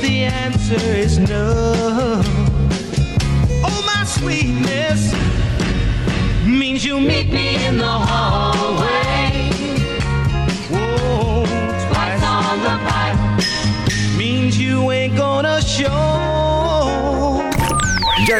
The 0.00 0.24
answer 0.24 0.76
is 0.76 1.18
no, 1.18 2.22
oh 3.64 3.82
my 3.84 4.04
sweetness 4.04 5.12
means 6.46 6.84
you 6.84 7.00
meet 7.00 7.32
me 7.32 7.66
in 7.66 7.78
the 7.78 7.84
hallway. 7.84 8.47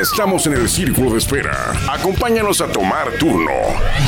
Estamos 0.00 0.46
en 0.46 0.52
el 0.52 0.68
círculo 0.68 1.10
de 1.10 1.18
espera. 1.18 1.72
Acompáñanos 1.90 2.60
a 2.60 2.70
tomar 2.70 3.10
turno 3.18 3.50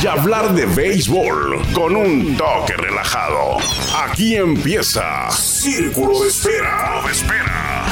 y 0.01 0.07
hablar 0.07 0.53
de 0.53 0.65
béisbol 0.65 1.61
con 1.73 1.97
un 1.97 2.37
toque 2.37 2.77
relajado. 2.77 3.57
Aquí 4.01 4.37
empieza 4.37 5.29
Círculo 5.31 6.21
de 6.21 6.29
Espera. 6.29 7.01
de 7.05 7.11
espera. 7.11 7.85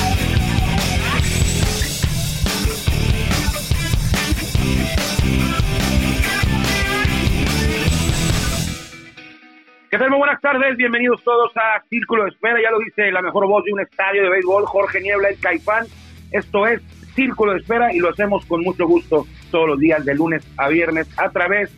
¿Qué 9.91 9.97
tal? 9.97 10.09
Muy 10.09 10.19
buenas 10.19 10.39
tardes, 10.39 10.77
bienvenidos 10.77 11.21
todos 11.25 11.51
a 11.57 11.83
Círculo 11.89 12.23
de 12.23 12.29
Espera, 12.29 12.61
ya 12.63 12.71
lo 12.71 12.79
dice 12.79 13.11
la 13.11 13.21
mejor 13.21 13.45
voz 13.45 13.65
de 13.65 13.73
un 13.73 13.81
estadio 13.81 14.23
de 14.23 14.29
béisbol, 14.29 14.65
Jorge 14.67 15.01
Niebla, 15.01 15.27
el 15.27 15.39
Caifán. 15.39 15.85
Esto 16.31 16.65
es 16.65 16.81
Círculo 17.19 17.51
de 17.53 17.59
Espera 17.59 17.93
y 17.93 17.99
lo 17.99 18.09
hacemos 18.09 18.45
con 18.45 18.61
mucho 18.61 18.87
gusto 18.87 19.27
todos 19.51 19.67
los 19.67 19.79
días, 19.79 20.05
de 20.05 20.15
lunes 20.15 20.41
a 20.55 20.69
viernes, 20.69 21.07
a 21.17 21.29
través 21.29 21.69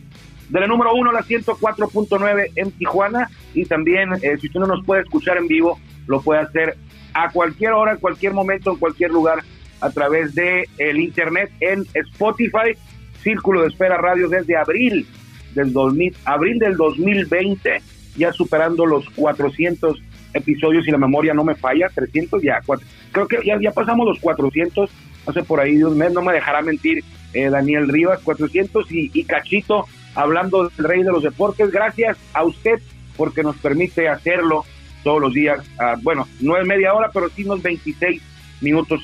de 0.48 0.60
la 0.60 0.66
número 0.68 0.94
uno, 0.94 1.10
la 1.10 1.22
104.9 1.22 2.50
en 2.56 2.70
Tijuana. 2.72 3.28
Y 3.54 3.64
también, 3.64 4.12
eh, 4.22 4.36
si 4.40 4.46
usted 4.46 4.60
no 4.60 4.66
nos 4.66 4.84
puede 4.84 5.02
escuchar 5.02 5.36
en 5.38 5.48
vivo, 5.48 5.80
lo 6.06 6.20
puede 6.20 6.40
hacer 6.42 6.76
a 7.14 7.30
cualquier 7.30 7.72
hora, 7.72 7.92
en 7.92 7.98
cualquier 7.98 8.32
momento, 8.34 8.70
en 8.70 8.76
cualquier 8.78 9.10
lugar, 9.10 9.40
a 9.80 9.90
través 9.90 10.34
de 10.34 10.68
el 10.78 11.00
internet 11.00 11.50
en 11.60 11.84
Spotify. 11.94 12.76
Círculo 13.22 13.62
de 13.62 13.68
Espera 13.68 13.96
Radio 13.98 14.28
desde 14.28 14.56
abril 14.56 15.06
del 15.54 15.72
2000, 15.72 16.14
abril 16.24 16.58
del 16.58 16.76
2020, 16.76 17.82
ya 18.16 18.32
superando 18.32 18.86
los 18.86 19.08
400 19.10 20.00
episodios 20.34 20.86
y 20.88 20.90
la 20.90 20.98
memoria 20.98 21.34
no 21.34 21.44
me 21.44 21.54
falla, 21.54 21.88
300 21.94 22.42
ya, 22.42 22.60
cuatro- 22.64 22.86
creo 23.12 23.28
que 23.28 23.38
ya, 23.44 23.58
ya 23.60 23.70
pasamos 23.70 24.06
los 24.06 24.18
400, 24.18 24.90
hace 25.26 25.42
por 25.42 25.60
ahí 25.60 25.76
de 25.76 25.86
un 25.86 25.96
mes, 25.96 26.12
no 26.12 26.22
me 26.22 26.32
dejará 26.32 26.62
mentir 26.62 27.04
eh, 27.32 27.48
Daniel 27.48 27.88
Rivas, 27.88 28.20
400 28.20 28.86
y, 28.90 29.24
Cachito 29.24 29.86
hablando 30.14 30.68
del 30.68 30.86
rey 30.86 31.02
de 31.02 31.10
los 31.10 31.22
deportes, 31.22 31.70
gracias 31.70 32.18
a 32.34 32.44
usted 32.44 32.80
porque 33.16 33.42
nos 33.42 33.56
permite 33.56 34.08
hacerlo 34.08 34.64
todos 35.02 35.20
los 35.20 35.32
días, 35.32 35.64
ah, 35.78 35.96
bueno, 36.02 36.28
no 36.40 36.56
es 36.56 36.66
media 36.66 36.94
hora, 36.94 37.10
pero 37.12 37.28
sí 37.30 37.44
unos 37.44 37.62
26 37.62 38.22
minutos 38.60 39.00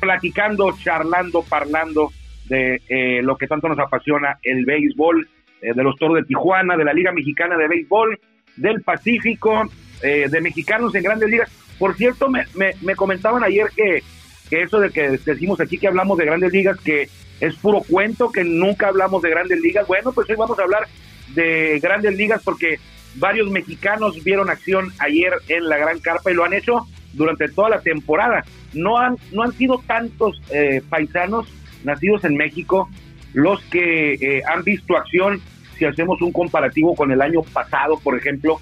platicando, 0.00 0.76
charlando, 0.76 1.42
parlando 1.42 2.12
de 2.48 2.80
eh, 2.88 3.22
lo 3.22 3.36
que 3.36 3.46
tanto 3.46 3.68
nos 3.68 3.78
apasiona, 3.78 4.38
el 4.42 4.64
béisbol, 4.64 5.28
eh, 5.62 5.72
de 5.74 5.82
los 5.82 5.96
Toros 5.96 6.16
de 6.16 6.24
Tijuana, 6.24 6.76
de 6.76 6.84
la 6.84 6.92
Liga 6.92 7.10
Mexicana 7.12 7.56
de 7.56 7.68
Béisbol, 7.68 8.18
del 8.56 8.82
Pacífico, 8.82 9.62
eh, 10.02 10.28
de 10.30 10.40
mexicanos 10.40 10.94
en 10.94 11.02
grandes 11.02 11.30
ligas. 11.30 11.50
Por 11.78 11.94
cierto, 11.96 12.28
me, 12.28 12.44
me 12.54 12.94
comentaban 12.94 13.42
ayer 13.42 13.66
que, 13.74 14.02
que 14.48 14.62
eso 14.62 14.80
de 14.80 14.90
que 14.90 15.18
decimos 15.24 15.60
aquí 15.60 15.78
que 15.78 15.88
hablamos 15.88 16.18
de 16.18 16.26
grandes 16.26 16.52
ligas, 16.52 16.78
que 16.80 17.08
es 17.40 17.54
puro 17.56 17.82
cuento, 17.82 18.30
que 18.30 18.44
nunca 18.44 18.88
hablamos 18.88 19.22
de 19.22 19.30
grandes 19.30 19.60
ligas. 19.60 19.86
Bueno, 19.86 20.12
pues 20.12 20.28
hoy 20.30 20.36
vamos 20.36 20.58
a 20.58 20.62
hablar 20.62 20.86
de 21.34 21.78
grandes 21.80 22.16
ligas 22.16 22.42
porque 22.44 22.78
varios 23.16 23.50
mexicanos 23.50 24.22
vieron 24.22 24.50
acción 24.50 24.92
ayer 24.98 25.32
en 25.48 25.68
la 25.68 25.78
Gran 25.78 26.00
Carpa 26.00 26.30
y 26.30 26.34
lo 26.34 26.44
han 26.44 26.52
hecho 26.52 26.86
durante 27.12 27.48
toda 27.48 27.68
la 27.68 27.80
temporada. 27.80 28.44
No 28.72 28.98
han, 28.98 29.16
no 29.32 29.42
han 29.42 29.52
sido 29.52 29.82
tantos 29.86 30.40
eh, 30.50 30.82
paisanos 30.88 31.46
nacidos 31.84 32.24
en 32.24 32.36
México 32.36 32.88
los 33.32 33.60
que 33.64 34.14
eh, 34.14 34.42
han 34.46 34.62
visto 34.62 34.96
acción, 34.96 35.40
si 35.76 35.84
hacemos 35.84 36.22
un 36.22 36.32
comparativo 36.32 36.94
con 36.94 37.10
el 37.10 37.20
año 37.20 37.42
pasado, 37.42 37.98
por 37.98 38.16
ejemplo, 38.16 38.60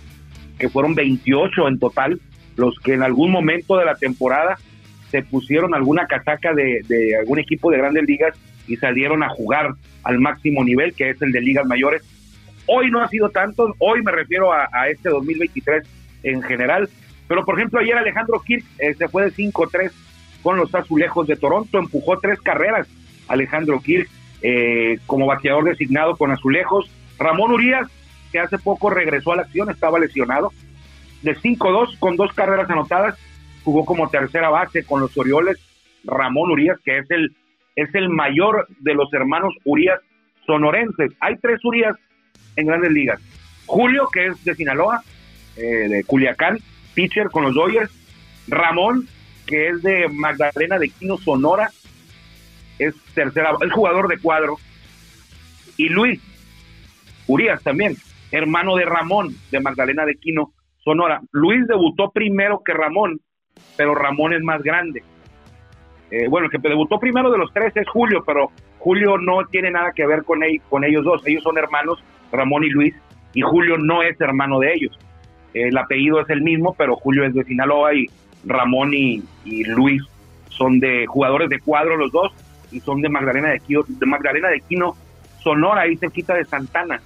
que 0.59 0.71
fueron 0.71 0.95
28 0.95 1.69
en 1.69 1.79
total, 1.79 2.21
los 2.57 2.75
que 2.83 2.95
en 2.95 3.03
algún 3.03 3.31
momento 3.31 3.77
de 3.77 3.85
la 3.85 3.95
temporada 3.95 4.59
se 5.13 5.23
pusieron 5.23 5.75
alguna 5.75 6.07
casaca 6.07 6.53
de, 6.55 7.17
algún 7.21 7.39
equipo 7.39 7.71
de 7.71 7.79
grandes 7.79 8.05
ligas 8.05 8.35
y 8.67 8.77
salieron 8.77 9.23
a 9.23 9.29
jugar 9.29 9.75
al 10.03 10.19
máximo 10.19 10.65
nivel, 10.65 10.95
que 10.95 11.11
es 11.11 11.23
el 11.23 11.31
de 11.31 11.41
ligas 11.41 11.67
mayores. 11.67 12.03
Hoy 12.67 12.91
no 12.91 13.01
ha 13.01 13.09
sido 13.09 13.29
tanto, 13.29 13.75
hoy 13.79 14.03
me 14.03 14.11
refiero 14.11 14.53
a, 14.53 14.69
a 14.73 14.89
este 14.89 15.11
2023 15.11 15.85
en 16.23 16.43
general, 16.43 16.89
pero 17.29 17.45
por 17.45 17.59
ejemplo 17.59 17.79
ayer 17.79 17.97
Alejandro 17.97 18.41
Kirk 18.41 18.65
eh, 18.79 18.95
se 18.95 19.09
fue 19.09 19.25
de 19.25 19.33
5-3 19.33 19.93
con 20.43 20.57
los 20.57 20.75
Azulejos 20.75 21.27
de 21.27 21.37
Toronto, 21.37 21.79
empujó 21.79 22.19
tres 22.19 22.41
carreras 22.41 22.89
Alejandro 23.29 23.81
Kirk 23.81 24.09
eh, 24.43 24.99
como 25.07 25.27
bateador 25.27 25.65
designado 25.65 26.17
con 26.17 26.33
Azulejos. 26.33 26.91
Ramón 27.19 27.53
Urias, 27.53 27.89
que 28.33 28.41
hace 28.41 28.59
poco 28.59 28.91
regresó 28.91 29.33
a 29.33 29.37
la 29.37 29.43
acción, 29.43 29.71
estaba 29.71 29.99
lesionado, 29.99 30.53
de 31.23 31.37
5-2 31.37 31.99
con 31.99 32.17
dos 32.17 32.33
carreras 32.33 32.69
anotadas, 32.69 33.17
jugó 33.65 33.85
como 33.85 34.09
tercera 34.09 34.49
base 34.49 34.85
con 34.85 35.01
los 35.01 35.17
Orioles. 35.17 35.59
Ramón 36.05 36.51
Urias, 36.51 36.79
que 36.85 36.99
es 36.99 37.11
el, 37.11 37.35
es 37.77 37.95
el 37.95 38.09
mayor 38.09 38.67
de 38.81 38.95
los 38.95 39.13
hermanos 39.13 39.55
Urias 39.65 40.01
sonorenses. 40.47 41.13
Hay 41.21 41.37
tres 41.37 41.65
Urias 41.65 41.97
en 42.57 42.67
grandes 42.67 42.93
ligas. 42.93 43.21
Julio, 43.67 44.09
que 44.13 44.27
es 44.27 44.45
de 44.45 44.55
Sinaloa, 44.55 45.03
eh, 45.57 45.89
de 45.89 46.05
Culiacán, 46.05 46.59
pitcher 46.95 47.29
con 47.31 47.45
los 47.45 47.55
Dodgers. 47.55 47.91
Ramón, 48.49 49.07
que 49.47 49.69
es 49.69 49.83
de 49.83 50.09
Magdalena 50.09 50.79
de 50.79 50.89
Quino, 50.89 51.17
Sonora, 51.17 51.71
es 52.79 52.95
tercera, 53.15 53.53
es 53.65 53.73
jugador 53.73 54.09
de 54.09 54.19
cuadro. 54.19 54.57
Y 55.77 55.89
Luis 55.89 56.21
Urias 57.27 57.63
también, 57.63 57.97
hermano 58.31 58.77
de 58.77 58.85
Ramón, 58.85 59.35
de 59.51 59.61
Magdalena 59.61 60.05
de 60.05 60.17
Quino, 60.17 60.53
Sonora. 60.79 61.21
Luis 61.31 61.67
debutó 61.67 62.11
primero 62.11 62.63
que 62.65 62.73
Ramón, 62.73 63.21
pero 63.77 63.95
Ramón 63.95 64.35
es 64.35 64.43
más 64.43 64.63
grande. 64.63 65.03
Eh, 66.11 66.29
bueno, 66.29 66.47
el 66.47 66.51
que 66.51 66.69
debutó 66.69 66.99
primero 66.99 67.31
de 67.31 67.39
los 67.39 67.53
tres 67.53 67.75
es 67.77 67.89
Julio, 67.89 68.23
pero 68.27 68.51
Julio 68.79 69.17
no 69.19 69.47
tiene 69.47 69.71
nada 69.71 69.93
que 69.93 70.07
ver 70.07 70.25
con, 70.25 70.41
con 70.69 70.85
ellos 70.85 71.05
dos. 71.05 71.23
Ellos 71.27 71.43
son 71.43 71.57
hermanos, 71.57 72.03
Ramón 72.31 72.65
y 72.65 72.71
Luis, 72.71 72.95
y 73.33 73.41
Julio 73.41 73.79
no 73.79 74.03
es 74.03 74.21
hermano 74.21 74.59
de 74.59 74.75
ellos. 74.75 74.99
El 75.55 75.77
apellido 75.77 76.21
es 76.21 76.29
el 76.31 76.43
mismo, 76.43 76.75
pero 76.77 76.97
Julio 76.97 77.25
es 77.25 77.35
de 77.35 77.45
Sinaloa 77.45 77.95
y 77.95 78.07
Ramón 78.45 78.93
y, 78.93 79.23
y 79.45 79.65
Luis 79.65 80.03
son 80.49 80.81
de 80.81 81.07
jugadores 81.07 81.49
de 81.49 81.61
cuadro 81.61 81.97
los 81.97 82.13
dos 82.13 82.33
y 82.71 82.81
son 82.81 83.01
de 83.01 83.09
Magdalena 83.09 83.51
de 83.51 83.61
Quino, 83.61 83.83
de 83.87 84.07
Magdalena 84.07 84.49
de 84.49 84.61
Quino, 84.61 84.95
Sonora, 85.43 85.83
ahí 85.83 85.97
cerquita 85.97 86.35
de 86.35 86.45
Santana. 86.45 87.01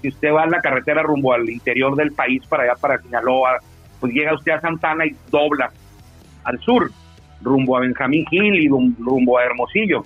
Si 0.00 0.08
usted 0.08 0.32
va 0.32 0.44
en 0.44 0.50
la 0.50 0.60
carretera 0.60 1.02
rumbo 1.02 1.32
al 1.32 1.48
interior 1.48 1.96
del 1.96 2.12
país, 2.12 2.46
para 2.46 2.64
allá, 2.64 2.74
para 2.80 2.98
Sinaloa, 2.98 3.58
pues 4.00 4.12
llega 4.12 4.34
usted 4.34 4.52
a 4.52 4.60
Santana 4.60 5.06
y 5.06 5.16
dobla 5.30 5.70
al 6.44 6.58
sur, 6.60 6.90
rumbo 7.42 7.76
a 7.76 7.80
Benjamín 7.80 8.24
Gil 8.26 8.54
y 8.54 8.68
rum- 8.68 8.94
rumbo 8.98 9.38
a 9.38 9.44
Hermosillo. 9.44 10.04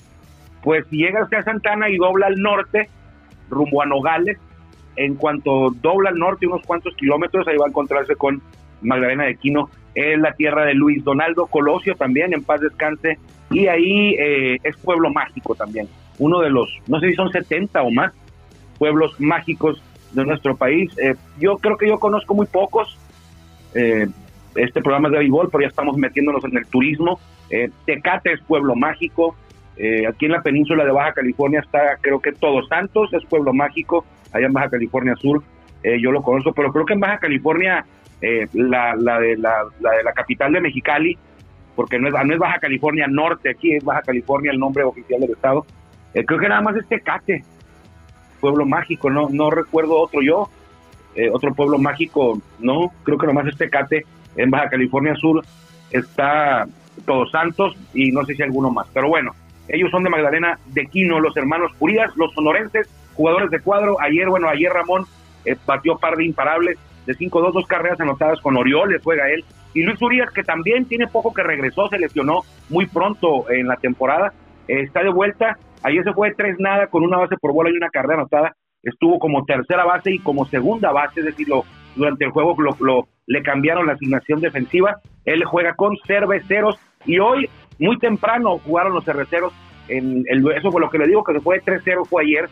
Pues 0.62 0.84
si 0.90 0.96
llega 0.98 1.22
usted 1.22 1.38
a 1.38 1.42
Santana 1.44 1.88
y 1.88 1.96
dobla 1.96 2.26
al 2.26 2.36
norte, 2.36 2.88
rumbo 3.50 3.82
a 3.82 3.86
Nogales, 3.86 4.38
en 4.96 5.14
cuanto 5.14 5.70
dobla 5.80 6.10
al 6.10 6.16
norte 6.18 6.46
unos 6.46 6.62
cuantos 6.66 6.94
kilómetros, 6.96 7.46
ahí 7.46 7.56
va 7.56 7.66
a 7.66 7.68
encontrarse 7.68 8.16
con 8.16 8.42
Magdalena 8.82 9.24
de 9.24 9.36
Quino, 9.36 9.70
es 9.94 10.18
la 10.18 10.32
tierra 10.32 10.64
de 10.64 10.74
Luis 10.74 11.02
Donaldo 11.04 11.46
Colosio 11.46 11.94
también, 11.94 12.32
en 12.34 12.42
paz 12.44 12.60
descanse, 12.60 13.18
y 13.50 13.66
ahí 13.68 14.14
eh, 14.18 14.58
es 14.62 14.76
pueblo 14.76 15.10
mágico 15.10 15.54
también, 15.54 15.88
uno 16.18 16.40
de 16.40 16.50
los, 16.50 16.68
no 16.88 16.98
sé 17.00 17.08
si 17.10 17.14
son 17.14 17.30
70 17.30 17.82
o 17.82 17.90
más 17.90 18.12
pueblos 18.78 19.18
mágicos 19.20 19.82
de 20.12 20.24
nuestro 20.24 20.56
país. 20.56 20.90
Eh, 20.98 21.14
yo 21.40 21.56
creo 21.58 21.76
que 21.76 21.88
yo 21.88 21.98
conozco 21.98 22.34
muy 22.34 22.46
pocos, 22.46 22.96
eh, 23.74 24.06
este 24.54 24.80
programa 24.80 25.08
es 25.08 25.12
de 25.12 25.18
béisbol, 25.18 25.48
pero 25.50 25.62
ya 25.62 25.68
estamos 25.68 25.96
metiéndonos 25.96 26.44
en 26.44 26.56
el 26.56 26.66
turismo. 26.66 27.20
Eh, 27.50 27.70
Tecate 27.86 28.32
es 28.32 28.40
pueblo 28.42 28.74
mágico, 28.74 29.36
eh, 29.76 30.06
aquí 30.06 30.26
en 30.26 30.32
la 30.32 30.42
península 30.42 30.84
de 30.84 30.90
Baja 30.90 31.12
California 31.12 31.60
está, 31.60 31.96
creo 32.00 32.20
que 32.20 32.32
Todos 32.32 32.66
Santos 32.68 33.12
es 33.12 33.24
pueblo 33.26 33.52
mágico, 33.52 34.04
allá 34.32 34.46
en 34.46 34.52
Baja 34.52 34.70
California 34.70 35.14
Sur, 35.16 35.42
eh, 35.82 36.00
yo 36.00 36.10
lo 36.10 36.22
conozco, 36.22 36.52
pero 36.52 36.72
creo 36.72 36.84
que 36.84 36.94
en 36.94 37.00
Baja 37.00 37.18
California 37.18 37.84
eh, 38.20 38.48
la, 38.52 38.96
la, 38.96 39.20
de 39.20 39.36
la, 39.36 39.64
de 39.78 40.02
la 40.02 40.12
capital 40.12 40.52
de 40.52 40.60
Mexicali, 40.60 41.16
porque 41.76 41.98
no 41.98 42.08
es, 42.08 42.14
no 42.26 42.32
es 42.34 42.38
Baja 42.40 42.58
California 42.58 43.06
Norte, 43.06 43.50
aquí 43.50 43.76
es 43.76 43.84
Baja 43.84 44.02
California 44.02 44.50
el 44.50 44.58
nombre 44.58 44.82
oficial 44.82 45.20
del 45.20 45.30
estado. 45.30 45.64
Eh, 46.12 46.24
creo 46.24 46.40
que 46.40 46.48
nada 46.48 46.60
más 46.60 46.76
es 46.76 46.88
Tecate, 46.88 47.44
pueblo 48.40 48.66
mágico, 48.66 49.10
no, 49.10 49.28
no 49.30 49.50
recuerdo 49.50 49.96
otro 49.96 50.20
yo, 50.22 50.50
eh, 51.14 51.30
otro 51.32 51.54
pueblo 51.54 51.78
mágico, 51.78 52.40
no, 52.58 52.92
creo 53.04 53.16
que 53.16 53.26
nomás 53.28 53.46
es 53.46 53.56
Tecate 53.56 54.04
en 54.38 54.50
Baja 54.50 54.70
California 54.70 55.14
Sur, 55.16 55.44
está 55.90 56.66
Todos 57.04 57.30
Santos 57.30 57.76
y 57.92 58.10
no 58.10 58.24
sé 58.24 58.34
si 58.34 58.42
alguno 58.42 58.70
más, 58.70 58.86
pero 58.94 59.08
bueno, 59.08 59.32
ellos 59.68 59.90
son 59.90 60.02
de 60.02 60.10
Magdalena 60.10 60.58
de 60.66 60.86
Quino, 60.86 61.20
los 61.20 61.36
hermanos 61.36 61.72
Urias, 61.78 62.16
los 62.16 62.32
sonorenses, 62.32 62.88
jugadores 63.14 63.50
de 63.50 63.60
cuadro, 63.60 64.00
ayer, 64.00 64.28
bueno, 64.28 64.48
ayer 64.48 64.72
Ramón 64.72 65.04
eh, 65.44 65.56
batió 65.66 65.98
par 65.98 66.16
de 66.16 66.24
imparables, 66.24 66.78
de 67.04 67.14
5-2, 67.14 67.52
dos 67.52 67.66
carreras 67.66 68.00
anotadas 68.00 68.40
con 68.40 68.56
Orioles, 68.56 69.02
juega 69.02 69.30
él, 69.30 69.44
y 69.74 69.82
Luis 69.82 70.00
Urias, 70.00 70.30
que 70.30 70.42
también 70.42 70.86
tiene 70.86 71.06
poco 71.06 71.34
que 71.34 71.42
regresó, 71.42 71.88
se 71.88 71.98
lesionó 71.98 72.42
muy 72.68 72.86
pronto 72.86 73.50
en 73.50 73.66
la 73.66 73.76
temporada, 73.76 74.32
eh, 74.68 74.82
está 74.82 75.02
de 75.02 75.10
vuelta, 75.10 75.58
ayer 75.82 76.04
se 76.04 76.12
fue 76.12 76.30
de 76.30 76.34
tres 76.34 76.56
nada 76.58 76.86
con 76.86 77.02
una 77.02 77.18
base 77.18 77.36
por 77.36 77.52
bola 77.52 77.70
y 77.70 77.76
una 77.76 77.90
carrera 77.90 78.14
anotada, 78.14 78.54
estuvo 78.82 79.18
como 79.18 79.44
tercera 79.44 79.84
base 79.84 80.12
y 80.12 80.18
como 80.18 80.46
segunda 80.46 80.92
base, 80.92 81.20
es 81.20 81.26
decir, 81.26 81.48
durante 81.96 82.24
el 82.24 82.30
juego 82.30 82.56
lo, 82.80 83.08
le 83.26 83.42
cambiaron 83.42 83.86
la 83.86 83.92
asignación 83.92 84.40
defensiva, 84.40 84.98
él 85.24 85.44
juega 85.44 85.74
con 85.74 85.96
cerveceros 86.06 86.78
y 87.06 87.18
hoy 87.18 87.48
muy 87.78 87.98
temprano 87.98 88.58
jugaron 88.58 88.94
los 88.94 89.04
cerveceros, 89.04 89.52
en 89.88 90.24
el, 90.28 90.44
eso 90.52 90.70
fue 90.70 90.80
lo 90.80 90.90
que 90.90 90.98
le 90.98 91.06
digo, 91.06 91.24
que 91.24 91.34
se 91.34 91.40
fue 91.40 91.58
de 91.58 91.64
3-0 91.64 92.06
fue 92.06 92.24
ayer, 92.24 92.48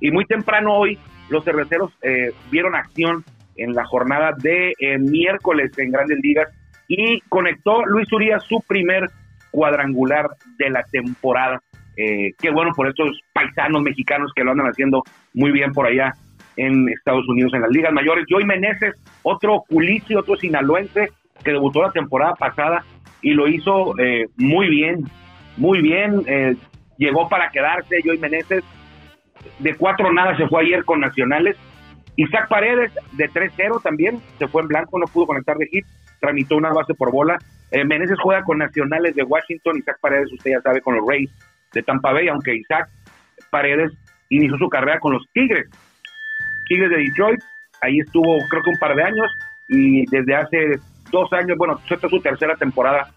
y 0.00 0.10
muy 0.10 0.24
temprano 0.24 0.74
hoy 0.74 0.98
los 1.28 1.44
cerveceros 1.44 1.92
eh, 2.02 2.32
vieron 2.50 2.74
acción 2.74 3.24
en 3.56 3.74
la 3.74 3.84
jornada 3.84 4.32
de 4.36 4.72
eh, 4.78 4.98
miércoles 4.98 5.70
en 5.78 5.92
Grandes 5.92 6.18
Ligas 6.22 6.48
y 6.88 7.20
conectó 7.28 7.84
Luis 7.84 8.10
Urias 8.12 8.42
su 8.44 8.60
primer 8.66 9.08
cuadrangular 9.50 10.30
de 10.58 10.70
la 10.70 10.82
temporada. 10.90 11.60
Eh, 11.96 12.32
qué 12.40 12.50
bueno 12.50 12.72
por 12.74 12.88
estos 12.88 13.20
paisanos 13.32 13.82
mexicanos 13.82 14.32
que 14.34 14.42
lo 14.42 14.52
andan 14.52 14.68
haciendo 14.68 15.02
muy 15.34 15.52
bien 15.52 15.72
por 15.72 15.86
allá 15.86 16.14
en 16.60 16.88
Estados 16.90 17.26
Unidos 17.26 17.52
en 17.54 17.62
las 17.62 17.70
ligas 17.70 17.92
mayores. 17.92 18.26
Joey 18.28 18.44
Meneses, 18.44 18.94
otro 19.22 19.64
culici, 19.66 20.14
otro 20.14 20.36
sinaloense 20.36 21.08
que 21.42 21.52
debutó 21.52 21.82
la 21.82 21.90
temporada 21.90 22.34
pasada 22.34 22.84
y 23.22 23.32
lo 23.32 23.48
hizo 23.48 23.98
eh, 23.98 24.26
muy 24.36 24.68
bien, 24.68 25.04
muy 25.56 25.80
bien. 25.80 26.22
Eh, 26.26 26.56
llegó 26.98 27.28
para 27.28 27.50
quedarse 27.50 28.02
Joey 28.04 28.18
Meneses. 28.18 28.62
De 29.58 29.74
cuatro 29.74 30.12
nada 30.12 30.36
se 30.36 30.46
fue 30.48 30.62
ayer 30.62 30.84
con 30.84 31.00
Nacionales. 31.00 31.56
Isaac 32.16 32.48
Paredes 32.48 32.92
de 33.12 33.30
3-0 33.30 33.82
también, 33.82 34.20
se 34.38 34.46
fue 34.46 34.60
en 34.60 34.68
blanco, 34.68 34.98
no 34.98 35.06
pudo 35.06 35.28
conectar 35.28 35.56
de 35.56 35.66
hit, 35.68 35.86
tramitó 36.20 36.56
una 36.56 36.70
base 36.70 36.92
por 36.92 37.10
bola. 37.10 37.38
Eh, 37.70 37.84
Meneses 37.86 38.18
juega 38.22 38.42
con 38.42 38.58
Nacionales 38.58 39.14
de 39.14 39.22
Washington, 39.22 39.78
Isaac 39.78 39.96
Paredes, 40.02 40.30
usted 40.30 40.50
ya 40.50 40.60
sabe, 40.60 40.82
con 40.82 40.96
los 40.96 41.08
Rays 41.08 41.30
de 41.72 41.82
Tampa 41.82 42.12
Bay, 42.12 42.28
aunque 42.28 42.54
Isaac 42.54 42.90
Paredes 43.50 43.92
inició 44.28 44.58
su 44.58 44.68
carrera 44.68 44.98
con 44.98 45.14
los 45.14 45.26
Tigres. 45.32 45.70
Tigres 46.70 46.90
de 46.90 46.98
Detroit, 46.98 47.40
ahí 47.82 47.98
estuvo 47.98 48.38
creo 48.48 48.62
que 48.62 48.70
un 48.70 48.78
par 48.78 48.94
de 48.94 49.02
años 49.02 49.28
y 49.68 50.06
desde 50.06 50.36
hace 50.36 50.78
dos 51.10 51.32
años, 51.32 51.58
bueno, 51.58 51.80
esta 51.90 52.06
es 52.06 52.10
su 52.10 52.20
tercera 52.20 52.54
temporada, 52.54 53.08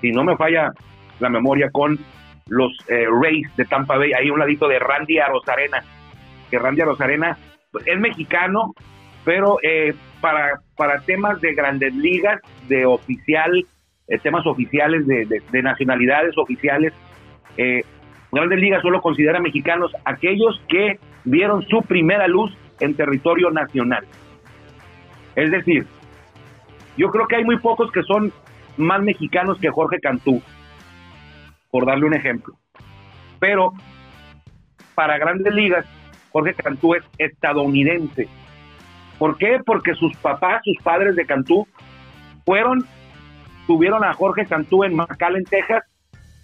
si 0.00 0.12
no 0.12 0.22
me 0.22 0.36
falla 0.36 0.70
la 1.18 1.28
memoria, 1.28 1.70
con 1.72 1.98
los 2.46 2.70
eh, 2.86 3.06
Rays 3.20 3.48
de 3.56 3.64
Tampa 3.64 3.98
Bay, 3.98 4.12
ahí 4.12 4.30
un 4.30 4.38
ladito 4.38 4.68
de 4.68 4.78
Randy 4.78 5.18
Arozarena, 5.18 5.82
que 6.52 6.58
Randy 6.60 6.82
Arozarena 6.82 7.36
pues, 7.72 7.84
es 7.88 7.98
mexicano, 7.98 8.74
pero 9.24 9.58
eh, 9.64 9.92
para, 10.20 10.60
para 10.76 11.00
temas 11.00 11.40
de 11.40 11.52
grandes 11.52 11.92
ligas, 11.92 12.40
de 12.68 12.86
oficial, 12.86 13.66
eh, 14.06 14.18
temas 14.18 14.46
oficiales, 14.46 15.04
de, 15.08 15.26
de, 15.26 15.62
nacionalidades 15.62 16.38
oficiales, 16.38 16.92
Grandes 18.32 18.60
Ligas 18.60 18.80
solo 18.80 19.02
considera 19.02 19.40
mexicanos 19.40 19.92
aquellos 20.04 20.62
que 20.68 20.98
vieron 21.24 21.66
su 21.66 21.82
primera 21.82 22.26
luz 22.28 22.56
en 22.80 22.94
territorio 22.94 23.50
nacional. 23.50 24.04
Es 25.36 25.50
decir, 25.50 25.86
yo 26.96 27.08
creo 27.10 27.26
que 27.26 27.36
hay 27.36 27.44
muy 27.44 27.58
pocos 27.58 27.90
que 27.92 28.02
son 28.02 28.32
más 28.76 29.02
mexicanos 29.02 29.58
que 29.58 29.70
Jorge 29.70 30.00
Cantú, 30.00 30.42
por 31.70 31.86
darle 31.86 32.06
un 32.06 32.14
ejemplo. 32.14 32.54
Pero 33.38 33.72
para 34.94 35.18
grandes 35.18 35.54
ligas, 35.54 35.86
Jorge 36.30 36.54
Cantú 36.54 36.94
es 36.94 37.04
estadounidense. 37.18 38.28
¿Por 39.18 39.36
qué? 39.36 39.60
Porque 39.64 39.94
sus 39.94 40.16
papás, 40.16 40.62
sus 40.64 40.82
padres 40.82 41.16
de 41.16 41.26
Cantú, 41.26 41.66
fueron, 42.44 42.84
tuvieron 43.66 44.04
a 44.04 44.14
Jorge 44.14 44.46
Cantú 44.46 44.84
en 44.84 44.94
McAllen, 44.94 45.44
Texas, 45.44 45.84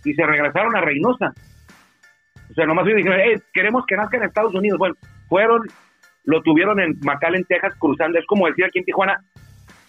y 0.04 0.14
se 0.14 0.24
regresaron 0.24 0.76
a 0.76 0.80
Reynosa. 0.80 1.32
O 2.50 2.54
sea, 2.54 2.66
nomás 2.66 2.86
dijeron, 2.86 3.18
hey, 3.22 3.34
queremos 3.52 3.84
que 3.86 3.96
nazca 3.96 4.16
en 4.18 4.24
Estados 4.24 4.54
Unidos. 4.54 4.78
Bueno, 4.78 4.94
fueron, 5.28 5.62
lo 6.26 6.42
tuvieron 6.42 6.78
en 6.80 6.98
McAllen, 7.02 7.44
Texas, 7.44 7.74
cruzando. 7.78 8.18
Es 8.18 8.26
como 8.26 8.46
decir 8.46 8.64
aquí 8.64 8.80
en 8.80 8.84
Tijuana, 8.84 9.24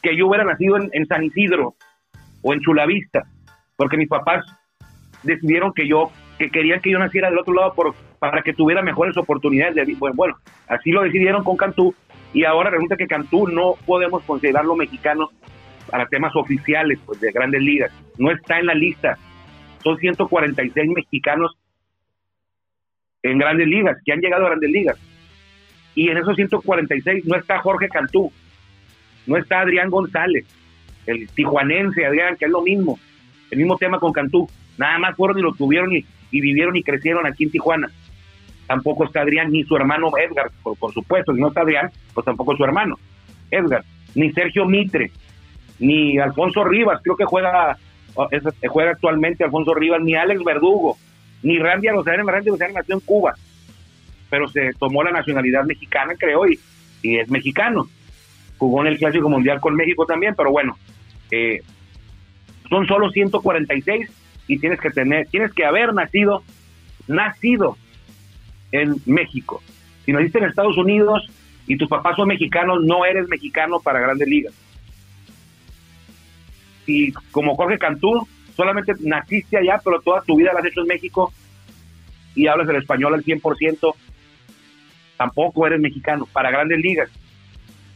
que 0.01 0.15
yo 0.15 0.27
hubiera 0.27 0.45
nacido 0.45 0.77
en, 0.77 1.05
San 1.07 1.23
Isidro 1.23 1.75
o 2.41 2.53
en 2.53 2.61
Chulavista, 2.61 3.23
porque 3.75 3.97
mis 3.97 4.07
papás 4.07 4.45
decidieron 5.23 5.73
que 5.73 5.87
yo, 5.87 6.11
que 6.37 6.49
querían 6.49 6.79
que 6.79 6.91
yo 6.91 6.99
naciera 6.99 7.29
del 7.29 7.39
otro 7.39 7.53
lado 7.53 7.73
para 8.19 8.41
que 8.43 8.53
tuviera 8.53 8.81
mejores 8.81 9.17
oportunidades 9.17 9.75
de 9.75 9.95
bueno, 9.95 10.15
bueno, 10.15 10.35
así 10.67 10.91
lo 10.91 11.01
decidieron 11.01 11.43
con 11.43 11.57
Cantú 11.57 11.93
y 12.33 12.45
ahora 12.45 12.69
resulta 12.69 12.95
que 12.95 13.07
Cantú 13.07 13.47
no 13.47 13.73
podemos 13.85 14.23
considerarlo 14.23 14.75
mexicano 14.75 15.29
para 15.89 16.05
temas 16.05 16.35
oficiales 16.35 16.99
pues 17.05 17.19
de 17.19 17.31
grandes 17.31 17.61
ligas, 17.61 17.91
no 18.17 18.31
está 18.31 18.59
en 18.59 18.67
la 18.67 18.75
lista. 18.75 19.17
Son 19.83 19.97
146 19.97 20.89
mexicanos 20.89 21.57
en 23.23 23.37
grandes 23.37 23.67
ligas, 23.67 23.97
que 24.05 24.11
han 24.11 24.19
llegado 24.19 24.45
a 24.45 24.49
grandes 24.49 24.69
ligas. 24.69 24.97
Y 25.97 26.11
en 26.11 26.17
esos 26.17 26.35
146 26.35 27.25
no 27.25 27.35
está 27.35 27.57
Jorge 27.57 27.89
Cantú, 27.89 28.31
no 29.25 29.35
está 29.35 29.61
Adrián 29.61 29.89
González, 29.89 30.45
el 31.07 31.27
tijuanense 31.29 32.05
Adrián, 32.05 32.35
que 32.37 32.45
es 32.45 32.51
lo 32.51 32.61
mismo, 32.61 32.99
el 33.49 33.57
mismo 33.57 33.77
tema 33.77 33.97
con 33.97 34.13
Cantú. 34.13 34.47
Nada 34.77 34.99
más 34.99 35.15
fueron 35.15 35.39
y 35.39 35.41
lo 35.41 35.53
tuvieron 35.53 35.91
y, 35.95 36.05
vivieron 36.29 36.75
y 36.75 36.83
crecieron 36.83 37.25
aquí 37.25 37.45
en 37.45 37.49
Tijuana. 37.49 37.89
Tampoco 38.67 39.05
está 39.05 39.21
Adrián 39.21 39.51
ni 39.51 39.63
su 39.63 39.75
hermano 39.75 40.11
Edgar, 40.19 40.51
por, 40.61 40.93
supuesto, 40.93 41.33
si 41.33 41.41
no 41.41 41.47
está 41.47 41.61
Adrián, 41.61 41.89
pues 42.13 42.23
tampoco 42.23 42.55
su 42.55 42.63
hermano 42.63 42.99
Edgar, 43.49 43.83
ni 44.13 44.31
Sergio 44.33 44.67
Mitre, 44.67 45.09
ni 45.79 46.19
Alfonso 46.19 46.63
Rivas, 46.63 47.01
creo 47.01 47.17
que 47.17 47.25
juega, 47.25 47.75
juega 48.69 48.91
actualmente 48.91 49.43
Alfonso 49.43 49.73
Rivas, 49.73 50.01
ni 50.03 50.13
Alex 50.13 50.43
Verdugo, 50.43 50.95
ni 51.41 51.57
Randy 51.57 51.87
Rosarena, 51.87 52.31
Randy 52.31 52.51
nació 52.51 52.93
en 52.93 52.99
Cuba, 52.99 53.33
pero 54.29 54.47
se 54.47 54.71
tomó 54.79 55.03
la 55.03 55.11
nacionalidad 55.11 55.65
mexicana, 55.65 56.13
creo, 56.17 56.47
y, 56.47 56.59
y 57.01 57.17
es 57.17 57.29
mexicano 57.29 57.87
jugó 58.57 58.81
en 58.81 58.87
el 58.87 58.97
Clásico 58.97 59.29
Mundial 59.29 59.59
con 59.59 59.75
México 59.75 60.05
también, 60.05 60.33
pero 60.35 60.51
bueno, 60.51 60.77
eh, 61.31 61.61
son 62.69 62.87
solo 62.87 63.09
146 63.09 64.09
y 64.47 64.59
tienes 64.59 64.79
que 64.79 64.89
tener, 64.89 65.27
tienes 65.27 65.53
que 65.53 65.65
haber 65.65 65.93
nacido, 65.93 66.43
nacido 67.07 67.77
en 68.71 68.95
México. 69.05 69.61
Si 70.05 70.11
naciste 70.11 70.39
en 70.39 70.45
Estados 70.45 70.77
Unidos 70.77 71.29
y 71.67 71.77
tus 71.77 71.87
papás 71.87 72.15
son 72.15 72.27
mexicanos, 72.27 72.83
no 72.83 73.05
eres 73.05 73.27
mexicano 73.27 73.79
para 73.79 73.99
grandes 73.99 74.27
ligas. 74.27 74.53
Si 76.85 77.11
como 77.31 77.55
Jorge 77.55 77.77
Cantú, 77.77 78.27
solamente 78.55 78.93
naciste 79.01 79.57
allá, 79.57 79.79
pero 79.83 80.01
toda 80.01 80.21
tu 80.21 80.37
vida 80.37 80.53
la 80.53 80.59
has 80.59 80.65
hecho 80.65 80.81
en 80.81 80.87
México 80.87 81.33
y 82.33 82.47
hablas 82.47 82.69
el 82.69 82.77
español 82.77 83.13
al 83.13 83.23
100%, 83.23 83.93
tampoco 85.17 85.67
eres 85.67 85.79
mexicano 85.79 86.27
para 86.31 86.51
grandes 86.51 86.79
ligas. 86.79 87.09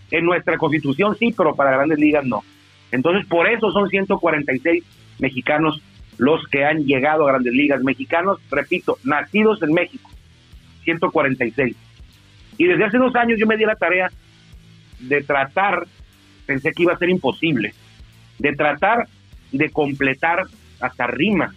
En 0.10 0.26
nuestra 0.26 0.58
constitución 0.58 1.16
sí, 1.18 1.34
pero 1.36 1.56
para 1.56 1.72
grandes 1.72 2.00
ligas 2.00 2.26
no. 2.26 2.44
Entonces, 2.92 3.26
por 3.28 3.48
eso 3.48 3.72
son 3.72 3.90
146 3.90 4.84
mexicanos 5.20 5.82
los 6.18 6.46
que 6.48 6.66
han 6.66 6.84
llegado 6.84 7.24
a 7.24 7.32
grandes 7.32 7.54
ligas. 7.54 7.84
Mexicanos, 7.84 8.40
repito, 8.50 8.98
nacidos 9.04 9.62
en 9.64 9.74
México, 9.74 10.10
146. 10.84 11.76
Y 12.58 12.66
desde 12.66 12.86
hace 12.86 12.98
dos 12.98 13.16
años 13.16 13.40
yo 13.40 13.48
me 13.48 13.58
di 13.58 13.66
la 13.66 13.76
tarea 13.76 14.12
de 15.00 15.22
tratar, 15.24 15.88
pensé 16.46 16.72
que 16.74 16.84
iba 16.84 16.94
a 16.94 16.98
ser 16.98 17.10
imposible, 17.10 17.74
de 18.40 18.54
tratar 18.54 19.08
de 19.52 19.70
completar 19.70 20.44
hasta 20.80 21.08
rima 21.08 21.54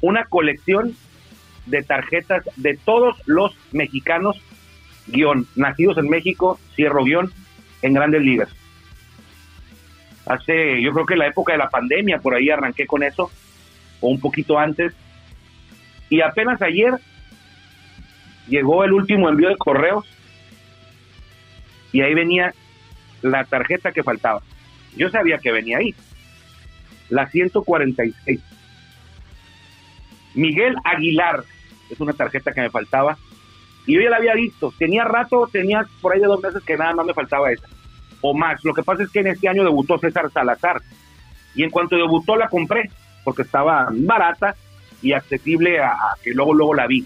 una 0.00 0.24
colección 0.24 0.94
de 1.66 1.82
tarjetas 1.82 2.44
de 2.56 2.76
todos 2.76 3.16
los 3.26 3.54
mexicanos, 3.72 4.40
guion, 5.10 5.46
nacidos 5.56 5.98
en 5.98 6.08
México, 6.08 6.58
cierro 6.74 7.04
guion, 7.04 7.32
en 7.82 7.94
grandes 7.94 8.22
ligas. 8.22 8.48
Hace, 10.26 10.80
yo 10.82 10.92
creo 10.92 11.06
que 11.06 11.16
la 11.16 11.26
época 11.26 11.52
de 11.52 11.58
la 11.58 11.70
pandemia, 11.70 12.18
por 12.18 12.34
ahí 12.34 12.50
arranqué 12.50 12.86
con 12.86 13.02
eso, 13.02 13.30
o 14.00 14.08
un 14.08 14.20
poquito 14.20 14.58
antes, 14.58 14.94
y 16.08 16.20
apenas 16.20 16.60
ayer 16.62 16.94
llegó 18.48 18.84
el 18.84 18.92
último 18.92 19.28
envío 19.28 19.48
de 19.48 19.56
correos 19.56 20.04
y 21.92 22.02
ahí 22.02 22.14
venía 22.14 22.52
la 23.22 23.44
tarjeta 23.44 23.92
que 23.92 24.02
faltaba. 24.02 24.42
Yo 24.96 25.08
sabía 25.08 25.38
que 25.38 25.52
venía 25.52 25.78
ahí. 25.78 25.94
La 27.08 27.28
146. 27.28 28.40
Miguel 30.34 30.76
Aguilar, 30.84 31.44
es 31.90 32.00
una 32.00 32.12
tarjeta 32.12 32.52
que 32.52 32.60
me 32.60 32.70
faltaba. 32.70 33.18
Y 33.86 33.94
yo 33.94 34.00
ya 34.02 34.10
la 34.10 34.16
había 34.16 34.34
visto. 34.34 34.72
Tenía 34.78 35.04
rato, 35.04 35.48
tenía 35.50 35.84
por 36.00 36.12
ahí 36.12 36.20
de 36.20 36.26
dos 36.26 36.42
meses 36.42 36.62
que 36.64 36.76
nada 36.76 36.94
más 36.94 37.06
me 37.06 37.14
faltaba 37.14 37.50
esa. 37.50 37.66
O 38.20 38.34
más. 38.34 38.64
Lo 38.64 38.74
que 38.74 38.82
pasa 38.82 39.02
es 39.02 39.10
que 39.10 39.20
en 39.20 39.28
este 39.28 39.48
año 39.48 39.64
debutó 39.64 39.98
César 39.98 40.30
Salazar. 40.30 40.80
Y 41.54 41.62
en 41.62 41.70
cuanto 41.70 41.96
debutó 41.96 42.36
la 42.36 42.48
compré, 42.48 42.90
porque 43.24 43.42
estaba 43.42 43.88
barata 43.90 44.54
y 45.02 45.12
accesible 45.12 45.80
a, 45.80 45.96
que 46.22 46.32
luego, 46.32 46.54
luego 46.54 46.74
la 46.74 46.86
vi. 46.86 47.04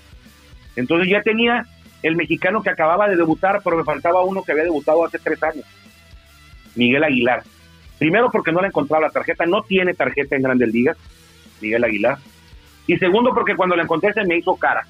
Entonces 0.77 1.09
ya 1.09 1.23
tenía 1.23 1.65
el 2.03 2.17
mexicano 2.17 2.63
que 2.63 2.71
acababa 2.71 3.09
de 3.09 3.17
debutar, 3.17 3.63
pero 3.63 3.77
me 3.77 3.85
faltaba 3.85 4.25
uno 4.25 4.43
que 4.43 4.53
había 4.53 4.65
debutado 4.65 5.05
hace 5.05 5.19
tres 5.19 5.43
años. 5.43 5.65
Miguel 6.75 7.05
Aguilar. 7.05 7.43
Primero 7.99 8.31
porque 8.31 8.53
no 8.53 8.61
le 8.61 8.69
encontraba 8.69 9.07
la 9.07 9.13
tarjeta, 9.13 9.47
no 9.47 9.63
tiene 9.63 9.95
tarjeta 9.95 10.37
en 10.37 10.43
Grandes 10.43 10.69
Ligas, 10.73 10.97
Miguel 11.61 11.85
Aguilar. 11.85 12.19
Y 12.87 12.99
segundo 12.99 13.33
porque 13.33 13.57
cuando 13.57 13.77
la 13.77 13.85
encontré 13.85 14.13
se 14.13 14.25
me 14.25 14.37
hizo 14.37 14.57
cara. 14.57 14.87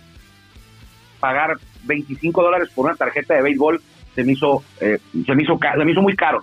Pagar 1.21 1.57
25 1.87 2.43
dólares 2.43 2.71
por 2.75 2.87
una 2.87 2.95
tarjeta 2.95 3.35
de 3.35 3.43
béisbol 3.43 3.81
se 4.15 4.25
me 4.25 4.33
hizo, 4.33 4.63
eh, 4.81 4.99
se 5.27 5.35
me 5.35 5.43
hizo, 5.43 5.59
se 5.59 5.85
me 5.85 5.93
hizo 5.93 6.03
muy 6.03 6.15
caro. 6.15 6.43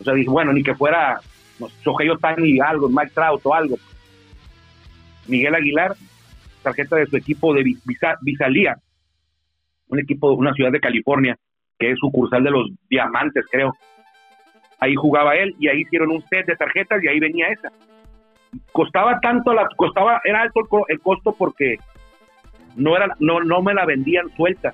O 0.00 0.04
sea, 0.04 0.14
dije, 0.14 0.28
bueno, 0.28 0.52
ni 0.52 0.62
que 0.62 0.74
fuera 0.74 1.20
no, 1.58 1.68
Shohei 1.84 2.08
Otani 2.08 2.58
algo, 2.60 2.88
Mike 2.88 3.12
Trout 3.14 3.40
o 3.44 3.54
algo. 3.54 3.76
Miguel 5.26 5.54
Aguilar, 5.54 5.94
tarjeta 6.62 6.96
de 6.96 7.06
su 7.06 7.16
equipo 7.16 7.54
de 7.54 7.64
Visalía, 8.22 8.76
un 9.88 9.98
equipo 10.00 10.30
de 10.30 10.36
una 10.36 10.52
ciudad 10.52 10.72
de 10.72 10.80
California, 10.80 11.36
que 11.78 11.92
es 11.92 11.98
sucursal 11.98 12.44
de 12.44 12.50
los 12.50 12.70
Diamantes, 12.90 13.44
creo. 13.50 13.74
Ahí 14.80 14.94
jugaba 14.94 15.36
él 15.36 15.54
y 15.58 15.68
ahí 15.68 15.80
hicieron 15.80 16.10
un 16.10 16.22
set 16.28 16.46
de 16.46 16.56
tarjetas 16.56 17.02
y 17.02 17.08
ahí 17.08 17.20
venía 17.20 17.48
esa. 17.48 17.72
Costaba 18.72 19.18
tanto, 19.20 19.54
la, 19.54 19.66
costaba, 19.76 20.20
era 20.24 20.42
alto 20.42 20.60
el, 20.88 21.00
costo 21.00 21.34
porque 21.36 21.78
no, 22.76 22.96
era, 22.96 23.14
no, 23.20 23.40
no 23.40 23.62
me 23.62 23.74
la 23.74 23.84
vendían 23.84 24.28
suelta. 24.36 24.72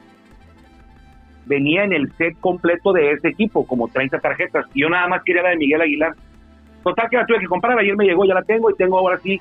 Venía 1.47 1.85
en 1.85 1.93
el 1.93 2.13
set 2.13 2.39
completo 2.41 2.93
de 2.93 3.13
ese 3.13 3.29
equipo, 3.29 3.67
como 3.67 3.89
30 3.89 4.19
tarjetas. 4.21 4.67
Y 4.75 4.83
yo 4.83 4.89
nada 4.89 5.09
más 5.09 5.23
quería 5.25 5.43
la 5.43 5.51
de 5.51 5.57
Miguel 5.57 5.81
Aguilar. 5.81 6.15
Total 6.85 7.09
que 7.11 7.17
la 7.17 7.27
tuve 7.27 7.41
que 7.41 7.47
comprar, 7.47 7.79
ayer 7.79 7.97
me 7.97 8.05
llegó, 8.05 8.25
ya 8.25 8.35
la 8.35 8.43
tengo 8.43 8.71
y 8.71 8.75
tengo 8.75 8.99
ahora 8.99 9.19
sí 9.19 9.41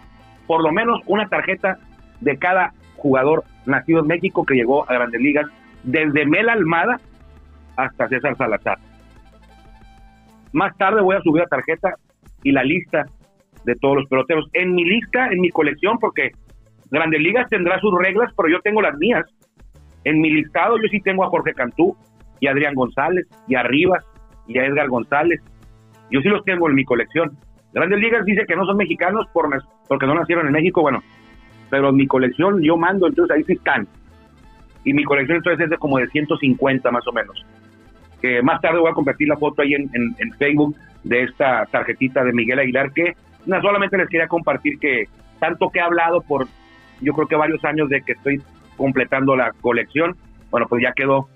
por 0.49 0.63
lo 0.63 0.71
menos 0.71 0.99
una 1.05 1.29
tarjeta 1.29 1.77
de 2.21 2.35
cada 2.39 2.73
jugador 2.95 3.43
nacido 3.67 3.99
en 3.99 4.07
México 4.07 4.43
que 4.43 4.55
llegó 4.55 4.89
a 4.89 4.93
Grandes 4.95 5.21
Ligas, 5.21 5.45
desde 5.83 6.25
Mel 6.25 6.49
Almada 6.49 6.99
hasta 7.77 8.07
César 8.07 8.35
Salazar. 8.35 8.79
Más 10.51 10.75
tarde 10.77 11.01
voy 11.01 11.15
a 11.15 11.21
subir 11.21 11.43
la 11.43 11.47
tarjeta 11.47 11.93
y 12.43 12.51
la 12.51 12.63
lista 12.63 13.05
de 13.63 13.75
todos 13.75 13.97
los 13.97 14.09
peloteros. 14.09 14.49
En 14.53 14.73
mi 14.73 14.83
lista, 14.83 15.27
en 15.27 15.39
mi 15.39 15.51
colección, 15.51 15.99
porque 15.99 16.31
Grandes 16.91 17.21
Ligas 17.21 17.47
tendrá 17.49 17.79
sus 17.79 17.93
reglas, 17.97 18.31
pero 18.35 18.49
yo 18.49 18.59
tengo 18.61 18.81
las 18.81 18.97
mías. 18.97 19.25
En 20.03 20.21
mi 20.21 20.31
listado 20.31 20.77
yo 20.77 20.87
sí 20.89 21.01
tengo 21.01 21.23
a 21.23 21.29
Jorge 21.29 21.53
Cantú 21.53 21.95
y 22.39 22.47
a 22.47 22.51
Adrián 22.51 22.73
González 22.73 23.27
y 23.47 23.55
a 23.55 23.63
Rivas 23.63 24.03
y 24.47 24.57
a 24.57 24.65
Edgar 24.65 24.89
González. 24.89 25.41
Yo 26.09 26.21
sí 26.21 26.29
los 26.29 26.43
tengo 26.43 26.67
en 26.69 26.75
mi 26.75 26.83
colección. 26.83 27.37
Grandes 27.73 27.99
Ligas 27.99 28.25
dice 28.25 28.45
que 28.47 28.55
no 28.55 28.65
son 28.65 28.77
mexicanos 28.77 29.27
por, 29.31 29.47
porque 29.87 30.07
no 30.07 30.15
nacieron 30.15 30.47
en 30.47 30.53
México, 30.53 30.81
bueno, 30.81 31.03
pero 31.69 31.89
en 31.89 31.95
mi 31.95 32.07
colección 32.07 32.61
yo 32.63 32.77
mando, 32.77 33.07
entonces 33.07 33.35
ahí 33.35 33.43
sí 33.43 33.53
están. 33.53 33.87
Y 34.83 34.93
mi 34.93 35.03
colección 35.03 35.37
entonces 35.37 35.65
es 35.65 35.69
de 35.69 35.77
como 35.77 35.99
de 35.99 36.07
150 36.07 36.89
más 36.89 37.07
o 37.07 37.11
menos. 37.11 37.45
Que 38.21 38.41
más 38.41 38.59
tarde 38.61 38.79
voy 38.79 38.89
a 38.89 38.95
compartir 38.95 39.27
la 39.27 39.37
foto 39.37 39.61
ahí 39.61 39.75
en, 39.75 39.89
en, 39.93 40.33
Facebook 40.33 40.75
de 41.03 41.23
esta 41.23 41.65
tarjetita 41.67 42.23
de 42.23 42.33
Miguel 42.33 42.59
Aguilar 42.59 42.91
que 42.91 43.13
no 43.45 43.61
solamente 43.61 43.97
les 43.97 44.09
quería 44.09 44.27
compartir 44.27 44.77
que 44.79 45.05
tanto 45.39 45.69
que 45.69 45.79
he 45.79 45.81
hablado 45.81 46.21
por 46.21 46.47
yo 47.01 47.13
creo 47.13 47.27
que 47.27 47.35
varios 47.35 47.63
años 47.65 47.89
de 47.89 48.01
que 48.01 48.13
estoy 48.13 48.41
completando 48.77 49.35
la 49.35 49.51
colección, 49.61 50.15
bueno 50.49 50.67
pues 50.67 50.81
ya 50.83 50.93
quedó 50.93 51.27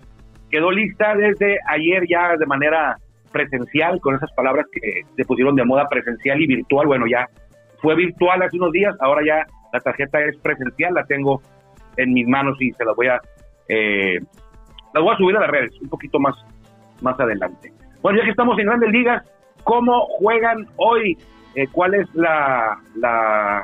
quedó 0.49 0.71
lista 0.71 1.15
desde 1.15 1.57
ayer 1.67 2.03
ya 2.07 2.35
de 2.37 2.45
manera 2.45 2.97
presencial 3.31 3.99
con 3.99 4.15
esas 4.15 4.31
palabras 4.33 4.67
que 4.71 5.01
se 5.15 5.25
pusieron 5.25 5.55
de 5.55 5.65
moda 5.65 5.87
presencial 5.89 6.41
y 6.41 6.47
virtual, 6.47 6.87
bueno 6.87 7.05
ya 7.07 7.27
fue 7.81 7.95
virtual 7.95 8.41
hace 8.41 8.57
unos 8.57 8.71
días, 8.71 8.95
ahora 9.01 9.21
ya 9.25 9.45
la 9.73 9.79
tarjeta 9.79 10.21
es 10.21 10.37
presencial, 10.37 10.93
la 10.93 11.03
tengo 11.03 11.41
en 11.97 12.13
mis 12.13 12.27
manos 12.27 12.55
y 12.61 12.71
se 12.71 12.85
las 12.85 12.95
voy 12.95 13.07
a 13.07 13.19
eh, 13.67 14.19
las 14.93 15.03
voy 15.03 15.13
a 15.13 15.17
subir 15.17 15.35
a 15.37 15.41
las 15.41 15.49
redes 15.49 15.71
un 15.81 15.89
poquito 15.89 16.19
más 16.19 16.35
más 17.01 17.19
adelante. 17.19 17.73
Bueno, 18.01 18.19
ya 18.19 18.25
que 18.25 18.31
estamos 18.31 18.57
en 18.59 18.65
Grandes 18.65 18.91
Ligas, 18.91 19.23
¿cómo 19.63 20.05
juegan 20.19 20.67
hoy? 20.77 21.17
Eh, 21.55 21.67
¿Cuál 21.71 21.93
es 21.95 22.13
la, 22.15 22.77
la 22.95 23.63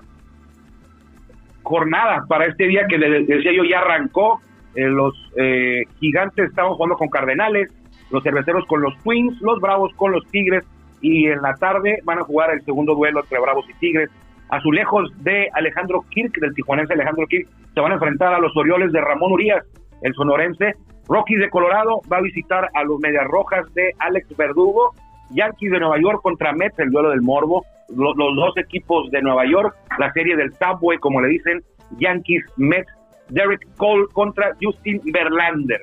jornada 1.69 2.25
para 2.27 2.47
este 2.47 2.67
día 2.67 2.87
que 2.89 2.97
les 2.97 3.27
decía 3.27 3.51
yo 3.55 3.63
ya 3.63 3.79
arrancó? 3.79 4.41
Eh, 4.75 4.87
los 4.87 5.13
eh, 5.37 5.83
gigantes 5.99 6.49
estaban 6.49 6.73
jugando 6.73 6.97
con 6.97 7.09
Cardenales, 7.09 7.71
los 8.09 8.23
cerveceros 8.23 8.65
con 8.65 8.81
los 8.81 8.97
Twins, 9.03 9.39
los 9.41 9.59
Bravos 9.61 9.93
con 9.95 10.11
los 10.11 10.25
Tigres 10.31 10.65
y 11.01 11.27
en 11.27 11.41
la 11.41 11.53
tarde 11.53 11.99
van 12.03 12.19
a 12.19 12.23
jugar 12.23 12.51
el 12.51 12.63
segundo 12.65 12.95
duelo 12.95 13.21
entre 13.21 13.39
Bravos 13.39 13.65
y 13.69 13.73
Tigres. 13.75 14.09
Azulejos 14.49 15.11
de 15.23 15.47
Alejandro 15.53 16.03
Kirk, 16.09 16.33
del 16.39 16.55
tijuanense 16.55 16.93
Alejandro 16.93 17.27
Kirk, 17.27 17.47
se 17.73 17.79
van 17.79 17.91
a 17.91 17.95
enfrentar 17.95 18.33
a 18.33 18.39
los 18.39 18.55
Orioles 18.57 18.91
de 18.91 18.99
Ramón 18.99 19.31
Urias, 19.31 19.63
el 20.01 20.13
sonorense. 20.15 20.73
Rockies 21.07 21.39
de 21.39 21.49
Colorado 21.49 22.01
va 22.11 22.17
a 22.17 22.21
visitar 22.21 22.67
a 22.73 22.83
los 22.83 22.99
Medias 22.99 23.25
Rojas 23.25 23.71
de 23.75 23.91
Alex 23.99 24.35
Verdugo. 24.35 24.95
Yankees 25.31 25.71
de 25.71 25.79
Nueva 25.79 25.99
York 25.99 26.21
contra 26.21 26.53
Mets, 26.53 26.79
el 26.79 26.89
duelo 26.91 27.09
del 27.09 27.21
Morbo. 27.21 27.65
Los, 27.89 28.15
dos 28.15 28.55
equipos 28.57 29.09
de 29.09 29.21
Nueva 29.21 29.45
York, 29.45 29.75
la 29.97 30.11
serie 30.13 30.35
del 30.35 30.53
Subway, 30.53 30.99
como 30.99 31.21
le 31.21 31.29
dicen, 31.29 31.61
Yankees, 31.97 32.43
Mets. 32.57 32.91
Derek 33.29 33.67
Cole 33.77 34.07
contra 34.13 34.55
Justin 34.61 35.01
Verlander. 35.05 35.81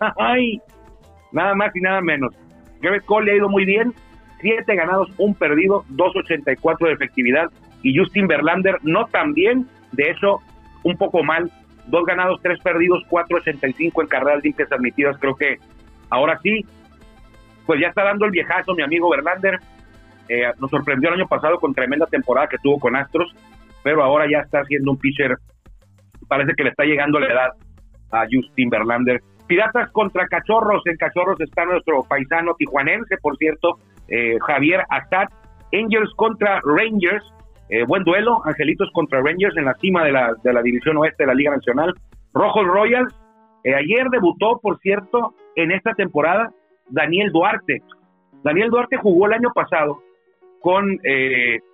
¡Ay! 0.18 0.60
Nada 1.32 1.54
más 1.54 1.74
y 1.76 1.80
nada 1.80 2.00
menos. 2.00 2.34
Derek 2.80 3.04
Cole 3.04 3.26
le 3.26 3.32
ha 3.32 3.36
ido 3.36 3.48
muy 3.48 3.64
bien. 3.64 3.94
Siete 4.40 4.74
ganados, 4.74 5.08
un 5.18 5.34
perdido, 5.34 5.84
2.84 5.92 6.86
de 6.86 6.92
efectividad. 6.92 7.50
Y 7.82 7.96
Justin 7.96 8.26
Verlander 8.26 8.78
no 8.82 9.06
tan 9.06 9.32
bien, 9.32 9.66
de 9.92 10.10
hecho, 10.10 10.40
un 10.82 10.96
poco 10.96 11.22
mal. 11.22 11.50
Dos 11.86 12.04
ganados, 12.04 12.40
tres 12.42 12.58
perdidos, 12.60 13.02
4.85 13.08 14.02
en 14.02 14.08
carreras 14.08 14.42
limpias 14.42 14.70
admitidas. 14.72 15.16
Creo 15.18 15.36
que 15.36 15.58
ahora 16.10 16.38
sí, 16.42 16.64
pues 17.66 17.80
ya 17.80 17.88
está 17.88 18.04
dando 18.04 18.24
el 18.24 18.30
viejazo 18.30 18.74
mi 18.74 18.82
amigo 18.82 19.10
Verlander. 19.10 19.58
Eh, 20.28 20.50
nos 20.58 20.70
sorprendió 20.70 21.10
el 21.10 21.16
año 21.16 21.28
pasado 21.28 21.58
con 21.58 21.74
tremenda 21.74 22.06
temporada 22.06 22.48
que 22.48 22.58
tuvo 22.58 22.78
con 22.78 22.96
Astros, 22.96 23.34
pero 23.82 24.02
ahora 24.02 24.26
ya 24.30 24.38
está 24.38 24.60
haciendo 24.60 24.90
un 24.92 24.98
pitcher. 24.98 25.36
Parece 26.28 26.54
que 26.56 26.64
le 26.64 26.70
está 26.70 26.84
llegando 26.84 27.20
la 27.20 27.26
edad 27.26 27.50
a 28.10 28.26
Justin 28.30 28.70
Verlander. 28.70 29.20
Piratas 29.46 29.90
contra 29.92 30.26
Cachorros. 30.26 30.82
En 30.86 30.96
Cachorros 30.96 31.40
está 31.40 31.64
nuestro 31.64 32.02
paisano 32.02 32.54
tijuanense, 32.54 33.16
por 33.18 33.36
cierto, 33.36 33.78
eh, 34.08 34.36
Javier 34.46 34.82
Assad. 34.88 35.28
Angels 35.72 36.12
contra 36.16 36.60
Rangers. 36.64 37.24
Eh, 37.68 37.84
buen 37.86 38.04
duelo. 38.04 38.40
Angelitos 38.44 38.90
contra 38.92 39.20
Rangers 39.20 39.56
en 39.56 39.64
la 39.66 39.74
cima 39.74 40.04
de 40.04 40.12
la, 40.12 40.34
de 40.42 40.52
la 40.52 40.62
división 40.62 40.96
oeste 40.96 41.24
de 41.24 41.28
la 41.28 41.34
Liga 41.34 41.52
Nacional. 41.52 41.94
Rojos 42.32 42.66
Royals. 42.66 43.14
Eh, 43.64 43.74
ayer 43.74 44.08
debutó, 44.10 44.58
por 44.60 44.78
cierto, 44.78 45.34
en 45.56 45.72
esta 45.72 45.92
temporada 45.94 46.50
Daniel 46.88 47.30
Duarte. 47.32 47.82
Daniel 48.42 48.70
Duarte 48.70 48.96
jugó 48.96 49.26
el 49.26 49.34
año 49.34 49.52
pasado 49.54 50.00
con 50.60 50.98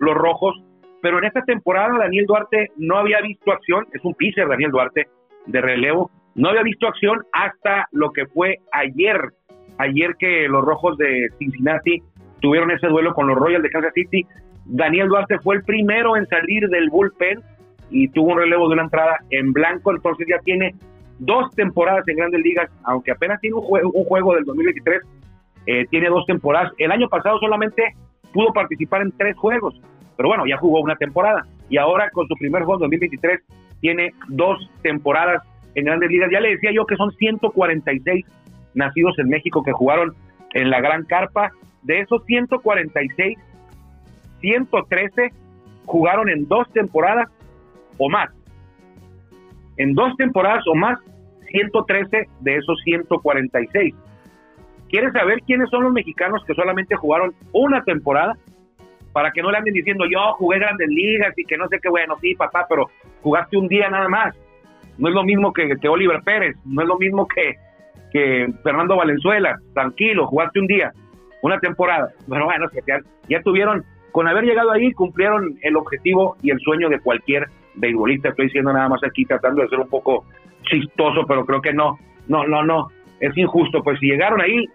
los 0.00 0.14
Rojos, 0.14 0.62
pero 1.00 1.18
en 1.18 1.24
esta 1.24 1.42
temporada 1.42 1.98
Daniel 1.98 2.26
Duarte 2.26 2.70
no 2.76 2.98
había 2.98 3.20
visto 3.20 3.52
acción. 3.52 3.86
Es 3.92 4.04
un 4.04 4.14
pitcher, 4.14 4.48
Daniel 4.48 4.70
Duarte, 4.70 5.08
de 5.46 5.60
relevo 5.60 6.10
no 6.34 6.48
había 6.48 6.62
visto 6.62 6.86
acción 6.86 7.22
hasta 7.32 7.88
lo 7.92 8.10
que 8.10 8.26
fue 8.26 8.58
ayer, 8.72 9.20
ayer 9.78 10.14
que 10.18 10.48
los 10.48 10.64
Rojos 10.64 10.96
de 10.98 11.28
Cincinnati 11.38 12.02
tuvieron 12.40 12.70
ese 12.70 12.88
duelo 12.88 13.12
con 13.14 13.26
los 13.26 13.36
Royals 13.36 13.62
de 13.62 13.70
Kansas 13.70 13.92
City. 13.94 14.26
Daniel 14.64 15.08
Duarte 15.08 15.38
fue 15.40 15.56
el 15.56 15.64
primero 15.64 16.16
en 16.16 16.26
salir 16.26 16.68
del 16.68 16.88
bullpen 16.90 17.40
y 17.90 18.08
tuvo 18.08 18.32
un 18.32 18.38
relevo 18.38 18.68
de 18.68 18.74
una 18.74 18.84
entrada 18.84 19.18
en 19.30 19.52
blanco, 19.52 19.92
entonces 19.92 20.26
ya 20.28 20.38
tiene 20.38 20.74
dos 21.18 21.50
temporadas 21.54 22.06
en 22.08 22.16
grandes 22.16 22.42
ligas, 22.42 22.70
aunque 22.84 23.12
apenas 23.12 23.40
tiene 23.40 23.56
un 23.56 23.62
juego, 23.62 23.90
un 23.92 24.04
juego 24.04 24.34
del 24.34 24.44
2023, 24.44 25.02
eh, 25.66 25.86
tiene 25.90 26.08
dos 26.08 26.24
temporadas. 26.26 26.72
El 26.78 26.90
año 26.90 27.08
pasado 27.08 27.38
solamente 27.38 27.94
pudo 28.32 28.52
participar 28.52 29.02
en 29.02 29.12
tres 29.12 29.36
juegos, 29.36 29.80
pero 30.16 30.28
bueno, 30.28 30.46
ya 30.46 30.56
jugó 30.56 30.80
una 30.80 30.96
temporada 30.96 31.46
y 31.68 31.76
ahora 31.76 32.10
con 32.10 32.26
su 32.28 32.34
primer 32.36 32.62
juego 32.62 32.84
en 32.84 32.90
2023 32.90 33.40
tiene 33.80 34.12
dos 34.28 34.70
temporadas 34.82 35.42
en 35.74 35.84
grandes 35.84 36.10
ligas. 36.10 36.30
Ya 36.30 36.40
le 36.40 36.50
decía 36.50 36.70
yo 36.72 36.86
que 36.86 36.96
son 36.96 37.10
146 37.12 38.26
nacidos 38.74 39.18
en 39.18 39.28
México 39.28 39.62
que 39.62 39.72
jugaron 39.72 40.14
en 40.54 40.70
la 40.70 40.80
Gran 40.80 41.04
Carpa. 41.04 41.50
De 41.82 42.00
esos 42.00 42.24
146, 42.24 43.38
113 44.40 45.32
jugaron 45.86 46.28
en 46.28 46.46
dos 46.46 46.70
temporadas 46.72 47.28
o 47.98 48.08
más. 48.08 48.30
En 49.76 49.94
dos 49.94 50.14
temporadas 50.16 50.64
o 50.66 50.74
más, 50.74 50.98
113 51.52 52.28
de 52.40 52.56
esos 52.56 52.80
146. 52.84 53.94
¿Quieres 54.88 55.12
saber 55.12 55.40
quiénes 55.46 55.70
son 55.70 55.84
los 55.84 55.92
mexicanos 55.92 56.44
que 56.44 56.54
solamente 56.54 56.96
jugaron 56.96 57.34
una 57.52 57.82
temporada? 57.82 58.34
Para 59.12 59.30
que 59.30 59.42
no 59.42 59.50
le 59.50 59.58
anden 59.58 59.74
diciendo, 59.74 60.04
yo 60.10 60.18
jugué 60.34 60.58
grandes 60.58 60.88
ligas 60.88 61.32
y 61.36 61.44
que 61.44 61.56
no 61.56 61.68
sé 61.68 61.78
qué, 61.82 61.88
bueno, 61.88 62.16
sí, 62.20 62.34
papá, 62.34 62.66
pero 62.68 62.90
jugaste 63.22 63.56
un 63.56 63.68
día 63.68 63.88
nada 63.88 64.08
más. 64.08 64.34
No 64.98 65.08
es 65.08 65.14
lo 65.14 65.22
mismo 65.22 65.52
que, 65.52 65.76
Oliver 65.88 66.20
Pérez, 66.22 66.56
no 66.64 66.82
es 66.82 66.88
lo 66.88 66.98
mismo 66.98 67.26
que, 67.26 67.56
que 68.12 68.52
Fernando 68.62 68.96
Valenzuela. 68.96 69.58
Tranquilo, 69.74 70.26
jugaste 70.26 70.60
un 70.60 70.66
día, 70.66 70.92
una 71.42 71.58
temporada. 71.58 72.10
Pero 72.28 72.44
bueno, 72.44 72.66
ya, 72.86 73.00
ya 73.28 73.42
tuvieron, 73.42 73.84
con 74.12 74.28
haber 74.28 74.44
llegado 74.44 74.72
ahí, 74.72 74.92
cumplieron 74.92 75.58
el 75.62 75.76
objetivo 75.76 76.36
y 76.42 76.50
el 76.50 76.60
sueño 76.60 76.88
de 76.88 77.00
cualquier 77.00 77.48
beisbolista. 77.74 78.30
Estoy 78.30 78.46
diciendo 78.46 78.72
nada 78.72 78.88
más 78.88 79.02
aquí, 79.04 79.24
tratando 79.24 79.62
de 79.62 79.68
ser 79.68 79.80
un 79.80 79.88
poco 79.88 80.24
chistoso, 80.62 81.24
pero 81.26 81.44
creo 81.44 81.60
que 81.60 81.72
no, 81.72 81.98
no, 82.28 82.46
no, 82.46 82.62
no. 82.62 82.88
Es 83.20 83.36
injusto, 83.36 83.82
pues 83.82 83.98
si 84.00 84.06
llegaron 84.06 84.40
ahí 84.40 84.66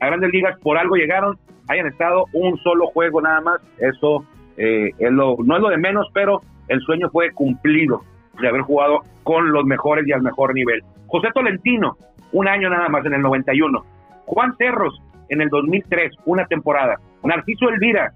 a 0.00 0.06
grandes 0.06 0.30
ligas, 0.32 0.58
por 0.60 0.78
algo 0.78 0.96
llegaron, 0.96 1.36
hayan 1.68 1.86
estado 1.86 2.24
un 2.32 2.56
solo 2.58 2.86
juego 2.86 3.20
nada 3.20 3.40
más, 3.40 3.60
eso 3.78 4.24
eh, 4.56 4.90
lo, 4.98 5.36
no 5.44 5.56
es 5.56 5.62
lo 5.62 5.68
de 5.68 5.76
menos, 5.76 6.08
pero 6.14 6.40
el 6.68 6.80
sueño 6.80 7.10
fue 7.10 7.30
cumplido 7.32 8.02
de 8.40 8.48
haber 8.48 8.62
jugado 8.62 9.00
con 9.22 9.52
los 9.52 9.64
mejores 9.64 10.06
y 10.06 10.12
al 10.12 10.22
mejor 10.22 10.54
nivel. 10.54 10.82
José 11.06 11.28
Tolentino, 11.34 11.96
un 12.32 12.48
año 12.48 12.70
nada 12.70 12.88
más 12.88 13.04
en 13.04 13.14
el 13.14 13.22
91. 13.22 13.84
Juan 14.26 14.54
Cerros 14.56 15.00
en 15.28 15.40
el 15.40 15.48
2003, 15.48 16.12
una 16.24 16.46
temporada. 16.46 16.96
Narciso 17.22 17.68
Elvira, 17.68 18.12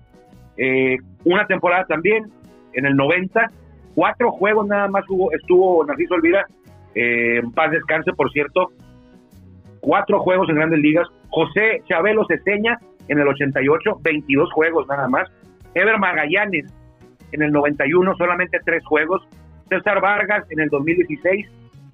eh, 0.57 0.97
una 1.25 1.47
temporada 1.47 1.85
también 1.87 2.25
en 2.73 2.87
el 2.87 2.97
90. 2.97 3.51
Cuatro 3.95 4.33
juegos 4.33 4.67
nada 4.67 4.89
más 4.89 5.05
hubo, 5.09 5.33
estuvo 5.33 5.85
Narciso 5.85 6.15
Elvira, 6.17 6.47
eh, 6.95 7.39
en 7.43 7.53
paz 7.53 7.71
descanse, 7.71 8.13
por 8.13 8.31
cierto. 8.31 8.71
Cuatro 9.81 10.21
juegos 10.21 10.49
en 10.49 10.57
grandes 10.57 10.81
ligas. 10.81 11.07
José 11.31 11.83
Chabelo 11.87 12.25
Ceseña 12.27 12.79
en 13.09 13.19
el 13.19 13.29
88, 13.29 14.01
22 14.03 14.53
juegos 14.53 14.87
nada 14.89 15.09
más. 15.09 15.31
Ever 15.75 15.99
Magallanes 15.99 16.73
en 17.33 17.43
el 17.43 17.53
91, 17.53 18.15
solamente 18.17 18.59
tres 18.65 18.85
juegos. 18.85 19.23
César 19.69 20.01
Vargas 20.01 20.45
en 20.51 20.61
el 20.61 20.69
2016, 20.69 21.47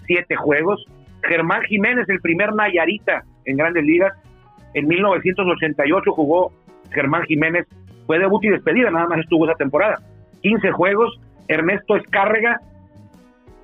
siete 0.07 0.37
juegos. 0.37 0.85
Germán 1.23 1.63
Jiménez, 1.63 2.09
el 2.09 2.21
primer 2.21 2.55
Nayarita 2.55 3.25
en 3.45 3.57
grandes 3.57 3.85
ligas. 3.85 4.13
En 4.75 4.87
1988 4.87 6.13
jugó 6.13 6.53
Germán 6.91 7.23
Jiménez. 7.25 7.67
Fue 8.07 8.19
debut 8.19 8.45
y 8.45 8.49
despedida, 8.49 8.91
nada 8.91 9.07
más 9.07 9.21
estuvo 9.21 9.45
esa 9.47 9.57
temporada. 9.57 9.99
15 10.43 10.71
juegos. 10.73 11.21
Ernesto 11.51 11.97
Escárrega, 11.97 12.61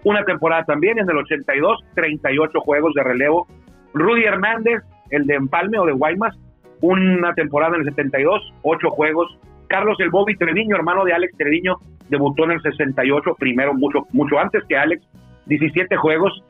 una 0.02 0.24
temporada 0.24 0.64
también. 0.64 0.98
En 0.98 1.08
el 1.08 1.16
82, 1.16 1.84
38 1.94 2.60
juegos 2.60 2.92
de 2.94 3.04
relevo. 3.04 3.46
Rudy 3.94 4.24
Hernández, 4.24 4.82
el 5.10 5.24
de 5.26 5.34
Empalme 5.34 5.78
o 5.78 5.86
de 5.86 5.92
Guaymas, 5.92 6.36
una 6.80 7.32
temporada 7.34 7.76
en 7.76 7.82
el 7.82 7.88
72, 7.88 8.52
8 8.62 8.90
juegos. 8.90 9.38
Carlos 9.68 9.96
El 10.00 10.10
Bobby 10.10 10.36
Treviño, 10.36 10.74
hermano 10.74 11.04
de 11.04 11.12
Alex 11.12 11.36
Treviño, 11.36 11.76
debutó 12.08 12.44
en 12.44 12.52
el 12.52 12.62
68, 12.62 13.36
primero 13.38 13.72
mucho, 13.72 14.06
mucho 14.12 14.38
antes 14.38 14.64
que 14.68 14.76
Alex, 14.76 15.02
17 15.46 15.96
juegos. 15.96 16.42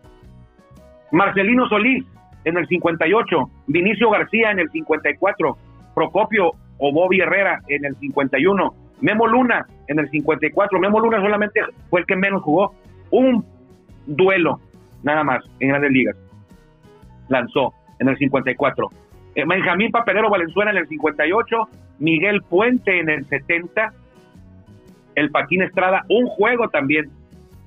Marcelino 1.12 1.68
Solís 1.68 2.04
en 2.44 2.56
el 2.56 2.66
58, 2.66 3.50
Vinicio 3.66 4.10
García 4.10 4.52
en 4.52 4.60
el 4.60 4.70
54, 4.70 5.56
Procopio 5.94 6.52
o 6.78 6.92
Bobby 6.92 7.20
Herrera 7.20 7.60
en 7.68 7.84
el 7.84 7.94
51, 7.96 8.74
Memo 9.00 9.26
Luna 9.26 9.66
en 9.88 9.98
el 9.98 10.08
54. 10.10 10.78
Memo 10.78 11.00
Luna 11.00 11.20
solamente 11.20 11.60
fue 11.90 12.00
el 12.00 12.06
que 12.06 12.16
menos 12.16 12.42
jugó. 12.42 12.74
Un 13.10 13.44
duelo 14.06 14.60
nada 15.02 15.23
más 15.25 15.44
en 15.60 15.68
grandes 15.68 15.92
ligas. 15.92 16.16
Lanzó 17.28 17.73
en 17.99 18.08
el 18.08 18.16
54. 18.16 18.90
Eh, 19.34 19.44
Benjamín 19.47 19.90
Papelero 19.90 20.30
Valenzuela 20.30 20.71
en 20.71 20.78
el 20.78 20.88
58. 20.88 21.68
Miguel 21.99 22.42
Puente 22.42 23.00
en 23.00 23.08
el 23.08 23.26
70. 23.26 23.92
El 25.14 25.30
Paquín 25.30 25.62
Estrada, 25.62 26.04
un 26.08 26.26
juego 26.26 26.68
también, 26.68 27.10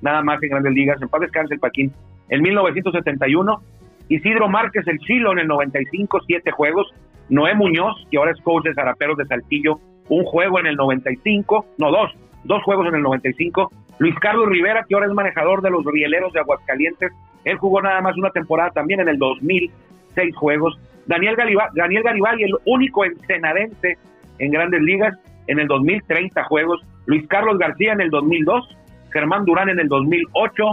nada 0.02 0.22
más 0.22 0.40
en 0.42 0.50
grandes 0.50 0.72
ligas. 0.72 1.02
En 1.02 1.08
paz 1.08 1.20
descanse 1.20 1.54
el 1.54 1.60
Paquín. 1.60 1.92
En 2.28 2.42
1971. 2.42 3.60
Isidro 4.08 4.48
Márquez, 4.48 4.86
el 4.88 4.98
Chilo, 4.98 5.32
en 5.32 5.40
el 5.40 5.46
95, 5.46 6.20
siete 6.26 6.50
juegos. 6.50 6.92
Noé 7.28 7.54
Muñoz, 7.54 8.06
que 8.10 8.18
ahora 8.18 8.32
es 8.32 8.40
coach 8.40 8.64
de 8.64 8.74
Zaraperos 8.74 9.16
de 9.16 9.24
Saltillo, 9.26 9.78
un 10.10 10.24
juego 10.24 10.58
en 10.58 10.66
el 10.66 10.76
95, 10.76 11.66
no, 11.78 11.90
dos, 11.90 12.10
dos 12.44 12.62
juegos 12.62 12.86
en 12.88 12.96
el 12.96 13.02
95. 13.02 13.72
Luis 13.98 14.14
Carlos 14.20 14.48
Rivera, 14.48 14.84
que 14.86 14.94
ahora 14.94 15.06
es 15.06 15.12
manejador 15.12 15.62
de 15.62 15.70
los 15.70 15.84
rieleros 15.84 16.32
de 16.32 16.40
Aguascalientes, 16.40 17.12
él 17.44 17.56
jugó 17.56 17.80
nada 17.80 18.00
más 18.00 18.16
una 18.16 18.30
temporada 18.30 18.70
también 18.70 19.00
en 19.00 19.08
el 19.08 19.18
2000, 19.18 19.70
seis 20.14 20.36
juegos. 20.36 20.78
Daniel, 21.06 21.36
Garibaldi, 21.36 21.78
Daniel 21.78 22.02
Garibaldi, 22.02 22.44
el 22.44 22.54
único 22.66 23.04
ensenadense 23.04 23.96
en 24.38 24.50
grandes 24.50 24.82
ligas, 24.82 25.16
en 25.46 25.58
el 25.58 25.68
2030 25.68 26.44
juegos. 26.44 26.80
Luis 27.06 27.26
Carlos 27.28 27.58
García 27.58 27.92
en 27.92 28.00
el 28.00 28.10
2002, 28.10 28.76
Germán 29.12 29.44
Durán 29.44 29.68
en 29.68 29.80
el 29.80 29.88
2008, 29.88 30.64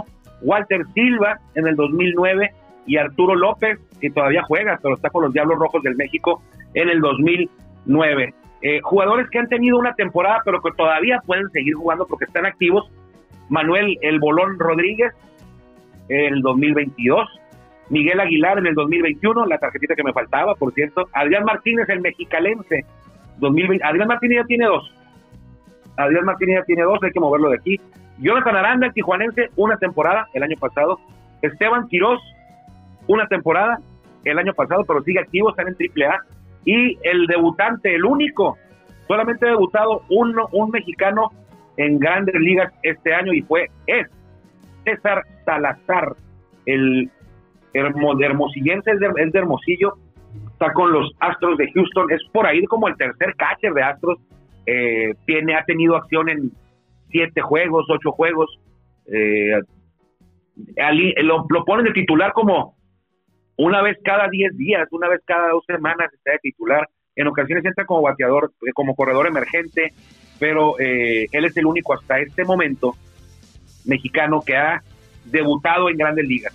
Walter 0.42 0.82
Silva 0.94 1.38
en 1.54 1.66
el 1.66 1.76
2009 1.76 2.50
y 2.86 2.96
Arturo 2.96 3.34
López, 3.34 3.78
que 4.00 4.10
todavía 4.10 4.42
juega, 4.42 4.78
pero 4.82 4.94
está 4.94 5.10
con 5.10 5.24
los 5.24 5.32
Diablos 5.32 5.58
Rojos 5.58 5.82
del 5.82 5.96
México, 5.96 6.42
en 6.74 6.88
el 6.88 7.00
2009. 7.00 8.34
Eh, 8.60 8.80
jugadores 8.82 9.28
que 9.30 9.38
han 9.38 9.48
tenido 9.48 9.78
una 9.78 9.94
temporada, 9.94 10.42
pero 10.44 10.60
que 10.60 10.70
todavía 10.72 11.20
pueden 11.24 11.48
seguir 11.50 11.74
jugando 11.74 12.06
porque 12.06 12.24
están 12.24 12.46
activos. 12.46 12.90
Manuel 13.48 13.96
El 14.02 14.18
Bolón 14.18 14.58
Rodríguez 14.58 15.12
en 16.08 16.34
el 16.34 16.42
2022. 16.42 17.28
Miguel 17.90 18.20
Aguilar 18.20 18.58
en 18.58 18.66
el 18.66 18.74
2021, 18.74 19.46
la 19.46 19.58
tarjetita 19.58 19.94
que 19.94 20.04
me 20.04 20.12
faltaba, 20.12 20.54
por 20.54 20.74
cierto. 20.74 21.08
Adrián 21.12 21.44
Martínez, 21.44 21.88
el 21.88 22.00
mexicalense, 22.00 22.84
2020. 23.38 23.84
Adrián 23.84 24.08
Martínez 24.08 24.42
ya 24.42 24.46
tiene 24.46 24.66
dos. 24.66 24.92
Adrián 25.96 26.24
Martínez 26.24 26.60
ya 26.60 26.64
tiene 26.64 26.82
dos, 26.82 26.98
hay 27.02 27.10
que 27.10 27.20
moverlo 27.20 27.48
de 27.50 27.56
aquí. 27.56 27.80
Jonathan 28.18 28.56
Aranda, 28.56 28.86
el 28.88 28.92
tijuanense, 28.92 29.48
una 29.56 29.76
temporada 29.76 30.26
el 30.34 30.42
año 30.42 30.56
pasado. 30.58 30.98
Esteban 31.40 31.88
Quiroz, 31.88 32.20
una 33.06 33.26
temporada 33.26 33.78
el 34.24 34.38
año 34.38 34.52
pasado, 34.52 34.84
pero 34.84 35.02
sigue 35.02 35.20
activo, 35.20 35.50
está 35.50 35.62
en 35.62 35.76
AAA. 35.76 36.20
Y 36.68 36.98
el 37.02 37.26
debutante, 37.26 37.94
el 37.94 38.04
único, 38.04 38.58
solamente 39.06 39.46
ha 39.46 39.52
debutado 39.52 40.02
uno, 40.10 40.48
un 40.52 40.70
mexicano 40.70 41.32
en 41.78 41.98
grandes 41.98 42.34
ligas 42.34 42.70
este 42.82 43.14
año 43.14 43.32
y 43.32 43.40
fue, 43.40 43.70
es 43.86 44.06
César 44.84 45.24
Salazar, 45.46 46.14
el 46.66 47.10
hermosillense, 47.72 48.96
de 48.96 49.30
Hermosillo, 49.32 49.94
está 50.52 50.74
con 50.74 50.92
los 50.92 51.10
Astros 51.20 51.56
de 51.56 51.72
Houston, 51.72 52.12
es 52.12 52.20
por 52.34 52.46
ahí 52.46 52.62
como 52.66 52.86
el 52.88 52.96
tercer 52.98 53.34
catcher 53.36 53.72
de 53.72 53.82
Astros, 53.82 54.18
eh, 54.66 55.14
tiene, 55.24 55.54
ha 55.56 55.64
tenido 55.64 55.96
acción 55.96 56.28
en 56.28 56.52
siete 57.10 57.40
juegos, 57.40 57.86
ocho 57.88 58.12
juegos, 58.12 58.60
eh, 59.10 59.58
lo, 61.22 61.46
lo 61.48 61.64
ponen 61.64 61.86
de 61.86 61.92
titular 61.92 62.34
como 62.34 62.74
una 63.58 63.82
vez 63.82 63.98
cada 64.02 64.28
10 64.28 64.56
días, 64.56 64.88
una 64.92 65.08
vez 65.08 65.20
cada 65.24 65.50
dos 65.50 65.64
semanas 65.66 66.12
está 66.14 66.32
de 66.32 66.38
titular. 66.38 66.88
En 67.16 67.26
ocasiones 67.26 67.64
entra 67.64 67.84
como 67.84 68.02
bateador, 68.02 68.52
eh, 68.62 68.72
como 68.72 68.94
corredor 68.94 69.26
emergente, 69.26 69.92
pero 70.38 70.78
eh, 70.78 71.26
él 71.32 71.44
es 71.44 71.56
el 71.56 71.66
único 71.66 71.92
hasta 71.92 72.20
este 72.20 72.44
momento 72.44 72.94
mexicano 73.84 74.42
que 74.46 74.56
ha 74.56 74.80
debutado 75.24 75.90
en 75.90 75.96
grandes 75.96 76.24
ligas, 76.24 76.54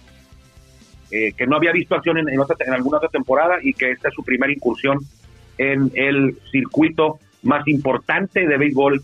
eh, 1.11 1.33
que 1.33 1.45
no 1.45 1.57
había 1.57 1.73
visto 1.73 1.93
acción 1.93 2.17
en, 2.17 2.29
en, 2.29 2.73
alguna 2.73 2.97
otra 2.97 3.09
temporada 3.09 3.57
y 3.61 3.73
que 3.73 3.91
esta 3.91 4.07
es 4.07 4.13
su 4.13 4.23
primera 4.23 4.53
incursión 4.53 4.99
en 5.57 5.91
el 5.95 6.37
circuito 6.51 7.19
más 7.41 7.67
importante 7.67 8.47
de 8.47 8.57
béisbol 8.57 9.03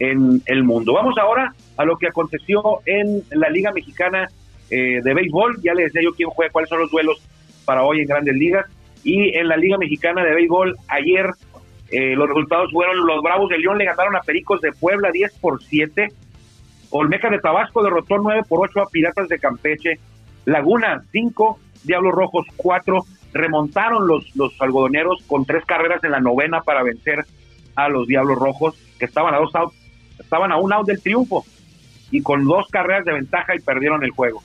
en 0.00 0.42
el 0.44 0.64
mundo. 0.64 0.92
Vamos 0.92 1.16
ahora 1.16 1.54
a 1.78 1.84
lo 1.86 1.96
que 1.96 2.08
aconteció 2.08 2.80
en 2.84 3.22
la 3.30 3.48
Liga 3.48 3.72
Mexicana 3.72 4.28
de 4.68 5.14
Béisbol. 5.14 5.62
Ya 5.62 5.72
les 5.72 5.86
decía 5.86 6.02
yo 6.02 6.14
quién 6.14 6.28
juega, 6.28 6.52
cuáles 6.52 6.68
son 6.68 6.80
los 6.80 6.90
duelos 6.90 7.26
para 7.68 7.84
hoy 7.84 8.00
en 8.00 8.06
grandes 8.06 8.34
ligas. 8.34 8.64
Y 9.04 9.36
en 9.36 9.46
la 9.46 9.58
Liga 9.58 9.76
Mexicana 9.76 10.24
de 10.24 10.34
Béisbol, 10.34 10.74
ayer 10.88 11.26
eh, 11.90 12.16
los 12.16 12.26
resultados 12.26 12.72
fueron 12.72 13.06
los 13.06 13.22
Bravos 13.22 13.50
de 13.50 13.58
León 13.58 13.76
le 13.76 13.84
ganaron 13.84 14.16
a 14.16 14.20
Pericos 14.20 14.62
de 14.62 14.72
Puebla 14.72 15.10
10 15.12 15.34
por 15.38 15.62
7. 15.62 16.08
Olmeca 16.90 17.28
de 17.28 17.38
Tabasco 17.38 17.82
derrotó 17.82 18.16
9 18.16 18.44
por 18.48 18.66
8 18.66 18.80
a 18.80 18.86
Piratas 18.86 19.28
de 19.28 19.38
Campeche. 19.38 20.00
Laguna 20.46 21.02
5, 21.12 21.58
Diablos 21.84 22.14
Rojos 22.14 22.46
4. 22.56 23.04
Remontaron 23.34 24.08
los, 24.08 24.34
los 24.34 24.58
algodoneros 24.62 25.22
con 25.26 25.44
tres 25.44 25.62
carreras 25.66 26.02
en 26.04 26.12
la 26.12 26.20
novena 26.20 26.62
para 26.62 26.82
vencer 26.82 27.26
a 27.74 27.90
los 27.90 28.06
Diablos 28.06 28.38
Rojos, 28.38 28.82
que 28.98 29.04
estaban 29.04 29.34
a 29.34 29.38
dos 29.38 29.54
out, 29.54 29.74
estaban 30.18 30.52
a 30.52 30.56
un 30.56 30.72
out 30.72 30.86
del 30.86 31.02
triunfo 31.02 31.44
y 32.10 32.22
con 32.22 32.46
dos 32.46 32.66
carreras 32.68 33.04
de 33.04 33.12
ventaja 33.12 33.54
y 33.54 33.60
perdieron 33.60 34.02
el 34.04 34.10
juego. 34.10 34.42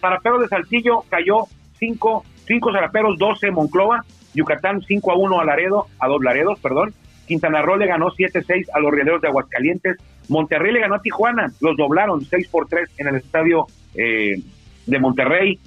Para 0.00 0.20
Pedro 0.20 0.38
de 0.38 0.48
Saltillo 0.48 1.04
cayó 1.10 1.44
5 1.78 2.24
5 2.46 2.72
Zaraperos, 2.72 3.18
12 3.18 3.50
Monclova, 3.50 4.04
Yucatán 4.34 4.82
5 4.82 5.12
a 5.12 5.16
1 5.16 5.40
a 5.40 5.44
Laredo, 5.44 5.86
a 5.98 6.08
dos 6.08 6.22
Laredos, 6.22 6.58
perdón. 6.60 6.94
Quintana 7.26 7.62
Roo 7.62 7.76
le 7.76 7.86
ganó 7.86 8.10
7-6 8.10 8.68
a 8.72 8.78
los 8.78 8.92
Rieleros 8.92 9.20
de 9.20 9.28
Aguascalientes. 9.28 9.96
Monterrey 10.28 10.72
le 10.72 10.80
ganó 10.80 10.96
a 10.96 11.02
Tijuana, 11.02 11.50
los 11.60 11.76
doblaron 11.76 12.24
6 12.24 12.48
por 12.48 12.68
3 12.68 12.88
en 12.98 13.08
el 13.08 13.16
estadio 13.16 13.66
eh, 13.94 14.40
de 14.86 14.98
Monterrey. 14.98 15.58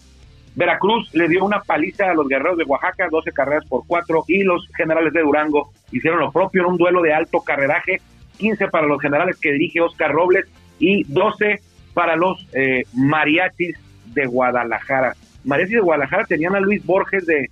Veracruz 0.56 1.14
le 1.14 1.28
dio 1.28 1.46
una 1.46 1.62
paliza 1.62 2.10
a 2.10 2.14
los 2.14 2.28
guerreros 2.28 2.58
de 2.58 2.64
Oaxaca, 2.64 3.08
12 3.10 3.32
carreras 3.32 3.66
por 3.66 3.84
4, 3.88 4.26
y 4.28 4.44
los 4.44 4.68
generales 4.76 5.14
de 5.14 5.22
Durango 5.22 5.72
hicieron 5.92 6.20
lo 6.20 6.32
propio 6.32 6.64
en 6.64 6.72
un 6.72 6.78
duelo 6.78 7.02
de 7.02 7.14
alto 7.14 7.42
carreraje, 7.42 8.02
15 8.38 8.68
para 8.68 8.88
los 8.88 9.02
generales 9.02 9.38
que 9.40 9.52
dirige 9.52 9.82
Oscar 9.82 10.12
Robles 10.12 10.46
y 10.80 11.04
12 11.04 11.62
para 11.94 12.16
los 12.16 12.46
eh, 12.54 12.84
mariachis 12.94 13.78
de 14.14 14.26
Guadalajara. 14.26 15.16
Mariachis 15.44 15.76
de 15.76 15.82
Guadalajara 15.82 16.26
tenían 16.26 16.56
a 16.56 16.60
Luis 16.60 16.86
Borges 16.86 17.26
de, 17.26 17.50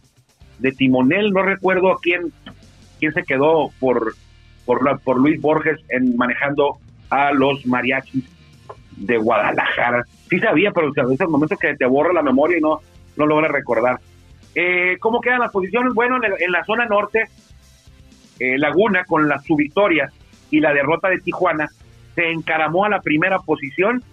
de 0.60 0.72
timonel, 0.72 1.32
no 1.32 1.44
recuerdo 1.44 1.92
a 1.92 2.00
quién, 2.02 2.32
quién 3.00 3.14
se 3.14 3.24
quedó 3.24 3.72
por, 3.80 4.14
por, 4.66 5.00
por 5.02 5.20
Luis 5.20 5.40
Borges 5.42 5.80
en 5.90 6.16
manejando 6.18 6.78
a 7.10 7.32
los 7.32 7.66
mariachis 7.66 8.24
de 8.98 9.18
Guadalajara. 9.18 10.04
Sí 10.30 10.40
sabía, 10.40 10.72
pero 10.72 10.90
es 10.90 11.22
el 11.22 11.28
momento 11.28 11.56
que 11.56 11.76
te 11.76 11.86
borra 11.86 12.14
la 12.14 12.24
memoria 12.24 12.58
y 12.58 12.62
no, 12.62 12.82
no 13.16 13.26
logra 13.26 13.48
recordar. 13.48 14.00
Eh, 14.56 14.98
¿Cómo 15.00 15.22
quedan 15.22 15.40
las 15.40 15.52
posiciones? 15.52 15.94
Bueno, 15.94 16.18
en, 16.24 16.52
la 16.52 16.64
zona 16.66 16.86
norte, 16.86 17.26
eh, 18.40 18.58
Laguna 18.58 19.06
con 19.06 19.28
la 19.28 19.40
su 19.40 19.56
victoria 19.56 20.12
y 20.50 20.60
la 20.60 20.74
derrota 20.74 21.10
de 21.10 21.20
Tijuana 21.20 21.68
se 22.16 22.32
encaramó 22.32 22.86
a 22.86 22.90
la 22.90 23.02
primera 23.02 23.40
posición. 23.40 24.04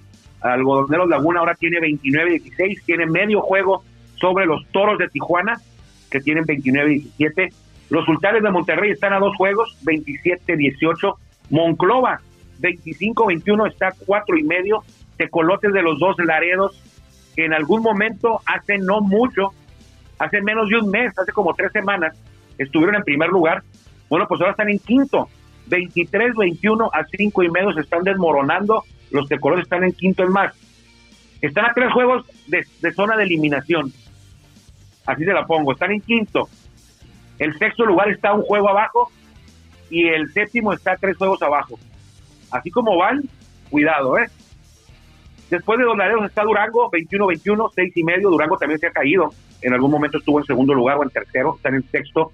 Algodoneros 0.45 1.09
Laguna 1.09 1.41
ahora 1.41 1.55
tiene 1.55 1.79
29-16, 1.79 2.85
tiene 2.85 3.07
medio 3.07 3.41
juego 3.41 3.83
sobre 4.17 4.47
los 4.47 4.67
Toros 4.73 4.99
de 4.99 5.09
Tijuana, 5.09 5.59
que 6.11 6.21
tienen 6.21 6.45
29-17. 6.45 7.53
Los 7.91 8.05
Sultanes 8.05 8.43
de 8.43 8.51
Monterrey 8.51 8.91
están 8.91 9.13
a 9.13 9.19
dos 9.19 9.35
juegos, 9.37 9.77
27-18. 9.85 11.15
Monclova 11.51 12.21
25-21 12.61 13.69
está 13.71 13.93
cuatro 14.07 14.37
y 14.37 14.43
medio. 14.43 14.83
Tecolotes 15.17 15.73
de 15.73 15.83
los 15.83 15.99
dos 15.99 16.17
Laredos, 16.19 16.83
que 17.37 17.45
en 17.45 17.55
algún 17.55 17.83
momento, 17.83 18.41
hace 18.47 18.79
no 18.79 19.01
mucho, 19.01 19.53
hace 20.19 20.43
menos 20.43 20.69
de 20.69 20.79
un 20.79 20.91
mes, 20.91 21.17
hace 21.19 21.33
como 21.33 21.55
tres 21.55 21.73
semanas, 21.73 22.17
estuvieron 22.59 22.97
en 22.97 23.05
primer 23.05 23.31
lugar. 23.31 23.63
Bueno, 24.09 24.27
pues 24.29 24.41
ahora 24.41 24.53
están 24.53 24.71
en 24.71 24.79
quinto. 24.79 25.29
23-21 25.69 26.91
a 26.93 27.05
cinco 27.05 27.43
y 27.43 27.51
medio 27.51 27.73
se 27.73 27.81
están 27.81 28.03
desmoronando. 28.03 28.85
Los 29.15 29.29
tecolotes 29.29 29.63
están 29.63 29.85
en 29.85 29.93
quinto 29.93 30.25
en 30.25 30.33
más. 30.33 30.53
Están 31.41 31.67
a 31.67 31.73
tres 31.73 31.93
juegos 31.93 32.27
de, 32.49 32.93
zona 32.93 33.17
de 33.17 33.23
eliminación. 33.23 33.93
Así 35.07 35.25
se 35.25 35.33
la 35.33 35.47
pongo. 35.47 35.71
Están 35.71 35.93
en 35.93 36.01
quinto. 36.01 36.49
El 37.39 37.57
sexto 37.57 37.87
lugar 37.87 38.11
está 38.11 38.33
un 38.33 38.43
juego 38.43 38.71
abajo 38.71 39.13
y 39.89 40.09
el 40.09 40.33
séptimo 40.33 40.73
está 40.73 40.97
tres 40.97 41.17
juegos 41.17 41.41
abajo. 41.43 41.79
Así 42.51 42.73
como 42.73 42.97
van, 42.97 43.23
cuidado, 43.71 44.19
¿eh? 44.19 44.27
Después 45.49 45.79
de 45.79 45.85
Don 45.85 46.25
está 46.25 46.43
Durango, 46.43 46.91
21-21, 46.91 47.71
6 47.73 47.97
y 47.97 48.03
medio. 48.03 48.31
Durango 48.31 48.57
también 48.59 48.81
se 48.81 48.89
ha 48.89 48.91
caído. 48.91 49.31
En 49.63 49.75
algún 49.75 49.93
momento 49.93 50.19
estuvo 50.19 50.41
en 50.41 50.45
segundo 50.45 50.75
lugar 50.75 50.99
o 50.99 51.05
en 51.05 51.11
tercero, 51.11 51.55
están 51.55 51.77
en 51.77 51.89
sexto. 51.89 52.33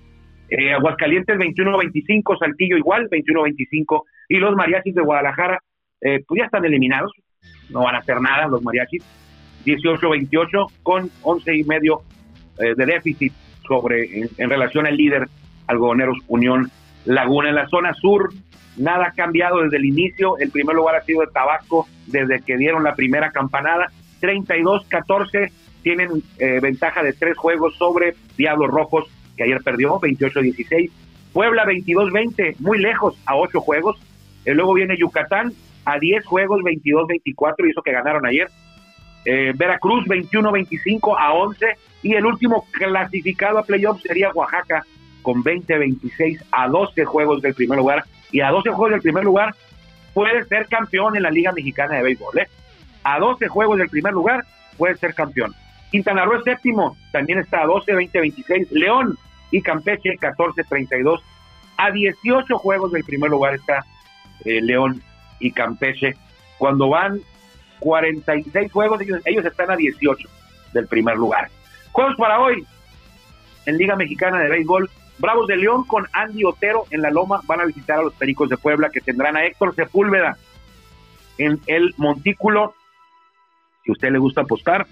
Eh, 0.48 0.72
Aguascalientes 0.72 1.36
21-25, 1.36 2.38
Saltillo 2.38 2.78
igual, 2.78 3.06
21-25. 3.10 4.04
Y 4.30 4.36
los 4.38 4.56
mariachis 4.56 4.94
de 4.94 5.02
Guadalajara, 5.02 5.60
eh, 6.00 6.22
pues 6.26 6.38
ya 6.38 6.44
están 6.46 6.64
eliminados. 6.64 7.12
No 7.68 7.84
van 7.84 7.94
a 7.94 7.98
hacer 7.98 8.20
nada 8.20 8.46
los 8.48 8.62
mariachis. 8.62 9.02
18-28 9.64 10.66
con 10.82 11.10
11 11.22 11.56
y 11.56 11.64
medio 11.64 12.02
eh, 12.58 12.74
de 12.74 12.86
déficit 12.86 13.32
sobre 13.66 14.22
en, 14.36 14.50
relación 14.50 14.86
al 14.86 14.96
líder 14.96 15.28
Algodoneros 15.66 16.18
Unión 16.28 16.70
Laguna. 17.04 17.50
En 17.50 17.54
la 17.54 17.68
zona 17.68 17.94
sur, 17.94 18.32
nada 18.76 19.08
ha 19.08 19.12
cambiado 19.12 19.62
desde 19.62 19.76
el 19.76 19.84
inicio. 19.84 20.38
El 20.38 20.50
primer 20.50 20.74
lugar 20.74 20.96
ha 20.96 21.02
sido 21.02 21.20
de 21.20 21.28
Tabasco 21.28 21.86
desde 22.06 22.40
que 22.40 22.56
dieron 22.56 22.82
la 22.82 22.94
primera 22.94 23.30
campanada. 23.30 23.90
32-14 24.20 25.50
tienen 25.82 26.22
eh, 26.38 26.60
ventaja 26.60 27.02
de 27.02 27.12
tres 27.12 27.36
juegos 27.36 27.76
sobre 27.76 28.14
Diablos 28.36 28.70
Rojos, 28.70 29.08
que 29.36 29.44
ayer 29.44 29.60
perdió 29.62 30.00
28-16. 30.00 30.90
Puebla 31.32 31.64
22-20, 31.64 32.56
muy 32.58 32.78
lejos, 32.78 33.16
a 33.24 33.36
ocho 33.36 33.60
juegos. 33.60 33.96
Y 34.44 34.50
luego 34.50 34.74
viene 34.74 34.96
Yucatán 34.96 35.52
a 35.84 35.98
10 35.98 36.24
juegos, 36.24 36.60
22-24, 36.62 37.66
y 37.66 37.70
eso 37.70 37.82
que 37.82 37.92
ganaron 37.92 38.26
ayer. 38.26 38.48
Eh, 39.24 39.52
Veracruz 39.54 40.04
21-25 40.06 41.16
a 41.18 41.32
11 41.34 41.66
y 42.02 42.14
el 42.14 42.24
último 42.24 42.66
clasificado 42.72 43.58
a 43.58 43.62
playoffs 43.62 44.02
sería 44.02 44.30
Oaxaca 44.32 44.84
con 45.20 45.44
20-26 45.44 46.42
a 46.50 46.68
12 46.68 47.04
juegos 47.04 47.42
del 47.42 47.52
primer 47.52 47.78
lugar 47.78 48.04
y 48.32 48.40
a 48.40 48.50
12 48.50 48.70
juegos 48.70 48.92
del 48.92 49.02
primer 49.02 49.24
lugar 49.24 49.54
puede 50.14 50.44
ser 50.44 50.66
campeón 50.68 51.16
en 51.16 51.22
la 51.22 51.30
Liga 51.30 51.52
Mexicana 51.52 51.96
de 51.96 52.02
Béisbol. 52.02 52.38
¿eh? 52.38 52.48
A 53.04 53.18
12 53.18 53.48
juegos 53.48 53.78
del 53.78 53.88
primer 53.88 54.12
lugar 54.12 54.44
puede 54.78 54.96
ser 54.96 55.14
campeón. 55.14 55.54
Quintana 55.90 56.24
Roo 56.24 56.38
es 56.38 56.44
séptimo, 56.44 56.96
también 57.12 57.40
está 57.40 57.62
a 57.62 57.66
12, 57.66 57.94
20, 57.94 58.20
26. 58.20 58.72
León 58.72 59.18
y 59.50 59.60
Campeche 59.60 60.16
14, 60.16 60.62
32. 60.64 61.20
A 61.76 61.90
18 61.90 62.58
juegos 62.58 62.92
del 62.92 63.04
primer 63.04 63.30
lugar 63.30 63.54
está 63.54 63.84
eh, 64.44 64.60
León 64.62 65.02
y 65.40 65.50
Campeche. 65.50 66.14
Cuando 66.58 66.90
van 66.90 67.20
46 67.80 68.70
juegos, 68.70 69.00
ellos, 69.00 69.44
están 69.44 69.70
a 69.70 69.76
18 69.76 70.28
del 70.72 70.86
primer 70.86 71.16
lugar. 71.16 71.50
Juegos 71.90 72.14
para 72.16 72.38
hoy 72.38 72.64
en 73.66 73.78
Liga 73.78 73.96
Mexicana 73.96 74.38
de 74.38 74.48
Béisbol. 74.48 74.88
Bravos 75.18 75.48
de 75.48 75.56
León 75.56 75.84
con 75.84 76.06
Andy 76.12 76.44
Otero 76.44 76.84
en 76.90 77.02
la 77.02 77.10
Loma 77.10 77.42
van 77.44 77.60
a 77.60 77.66
visitar 77.66 77.98
a 77.98 78.02
los 78.02 78.14
Pericos 78.14 78.48
de 78.48 78.56
Puebla 78.56 78.88
que 78.88 79.02
tendrán 79.02 79.36
a 79.36 79.44
Héctor 79.44 79.74
Sepúlveda 79.74 80.38
en 81.36 81.60
el 81.66 81.92
Montículo. 81.98 82.74
Si 83.84 83.92
usted 83.92 84.12
le 84.12 84.18
gusta 84.18 84.42
apostar, 84.42 84.86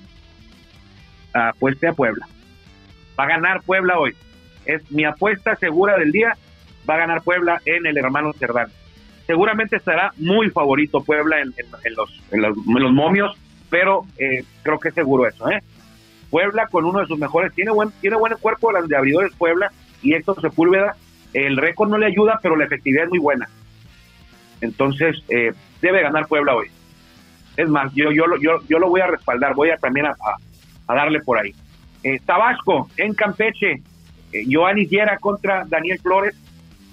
apueste 1.33 1.87
a 1.87 1.93
Puebla. 1.95 2.27
Va 3.19 3.25
a 3.25 3.29
ganar 3.29 3.63
Puebla 3.63 3.99
hoy. 3.99 4.15
Es 4.67 4.91
mi 4.91 5.05
apuesta 5.05 5.57
segura 5.57 5.97
del 5.97 6.13
día. 6.13 6.37
Va 6.89 6.95
a 6.95 6.99
ganar 6.99 7.23
Puebla 7.23 7.63
en 7.65 7.87
el 7.87 7.97
hermano 7.97 8.35
Cerdán 8.35 8.71
seguramente 9.29 9.77
estará 9.77 10.13
muy 10.17 10.49
favorito 10.49 11.05
Puebla 11.05 11.43
en, 11.43 11.53
los, 11.95 12.11
en 12.33 12.41
los, 12.43 12.93
momios, 12.93 13.37
pero 13.69 14.07
eh, 14.19 14.43
creo 14.63 14.81
que 14.81 14.89
es 14.89 14.95
seguro 14.95 15.29
eso. 15.29 15.49
¿eh? 15.51 15.63
Puebla 16.31 16.67
con 16.69 16.87
uno 16.87 17.01
de 17.01 17.07
sus 17.07 17.19
mejores, 17.19 17.53
tiene 17.53 17.71
buen, 17.71 17.91
tiene 18.01 18.17
buen 18.17 18.33
cuerpo 18.41 18.73
de 18.73 18.97
abridores 18.97 19.35
Puebla 19.37 19.71
y 20.03 20.15
Héctor 20.15 20.41
Sepúlveda, 20.41 20.97
el 21.35 21.59
récord 21.59 21.91
no 21.91 21.99
le 21.99 22.07
ayuda, 22.07 22.41
pero 22.43 22.57
la 22.57 22.65
efectividad 22.65 23.05
es 23.05 23.11
muy 23.11 23.19
buena. 23.19 23.51
Entonces, 24.63 25.23
eh, 25.29 25.53
debe 25.83 26.03
ganar 26.03 26.27
Puebla 26.27 26.57
hoy. 26.57 26.69
Es 27.59 27.69
más, 27.69 27.93
yo, 27.95 28.11
yo, 28.11 28.25
yo, 28.41 28.63
yo 28.67 28.79
lo 28.79 28.89
voy 28.89 29.03
a 29.03 29.09
respaldar, 29.09 29.55
voy 29.55 29.69
a 29.69 29.77
también 29.77 30.07
a, 30.07 30.15
darle 30.87 31.21
por 31.21 31.39
ahí. 31.39 31.55
Eh, 32.03 32.19
Tabasco, 32.25 32.89
en 32.97 33.13
Campeche, 33.13 33.83
eh, 34.33 34.47
Joanny 34.51 34.89
contra 35.21 35.67
Daniel 35.67 35.99
Flores 35.99 36.35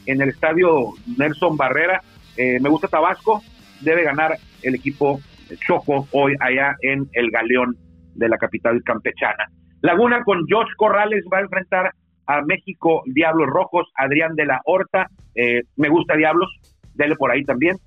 en 0.06 0.22
el 0.22 0.30
estadio 0.30 0.94
Nelson 1.18 1.56
Barrera. 1.56 2.02
Eh, 2.38 2.60
me 2.60 2.70
gusta 2.70 2.88
Tabasco, 2.88 3.42
debe 3.82 4.04
ganar 4.04 4.38
el 4.62 4.76
equipo 4.76 5.20
Choco 5.66 6.08
hoy 6.12 6.36
allá 6.40 6.76
en 6.82 7.08
el 7.14 7.30
Galeón 7.30 7.76
de 8.16 8.30
la 8.30 8.38
capital 8.38 8.82
campechana. 8.84 9.46
Laguna 9.82 10.24
con 10.24 10.46
Josh 10.50 10.74
Corrales 10.78 11.24
va 11.32 11.40
a 11.40 11.42
enfrentar 11.42 11.92
a 12.28 12.42
México 12.42 13.04
Diablos 13.06 13.48
Rojos, 13.48 13.88
Adrián 13.96 14.36
de 14.36 14.46
la 14.46 14.62
Horta, 14.66 15.08
eh, 15.36 15.62
me 15.76 15.90
gusta 15.90 16.16
Diablos, 16.16 16.50
dele 16.96 17.16
por 17.16 17.32
ahí 17.32 17.44
también. 17.44 17.78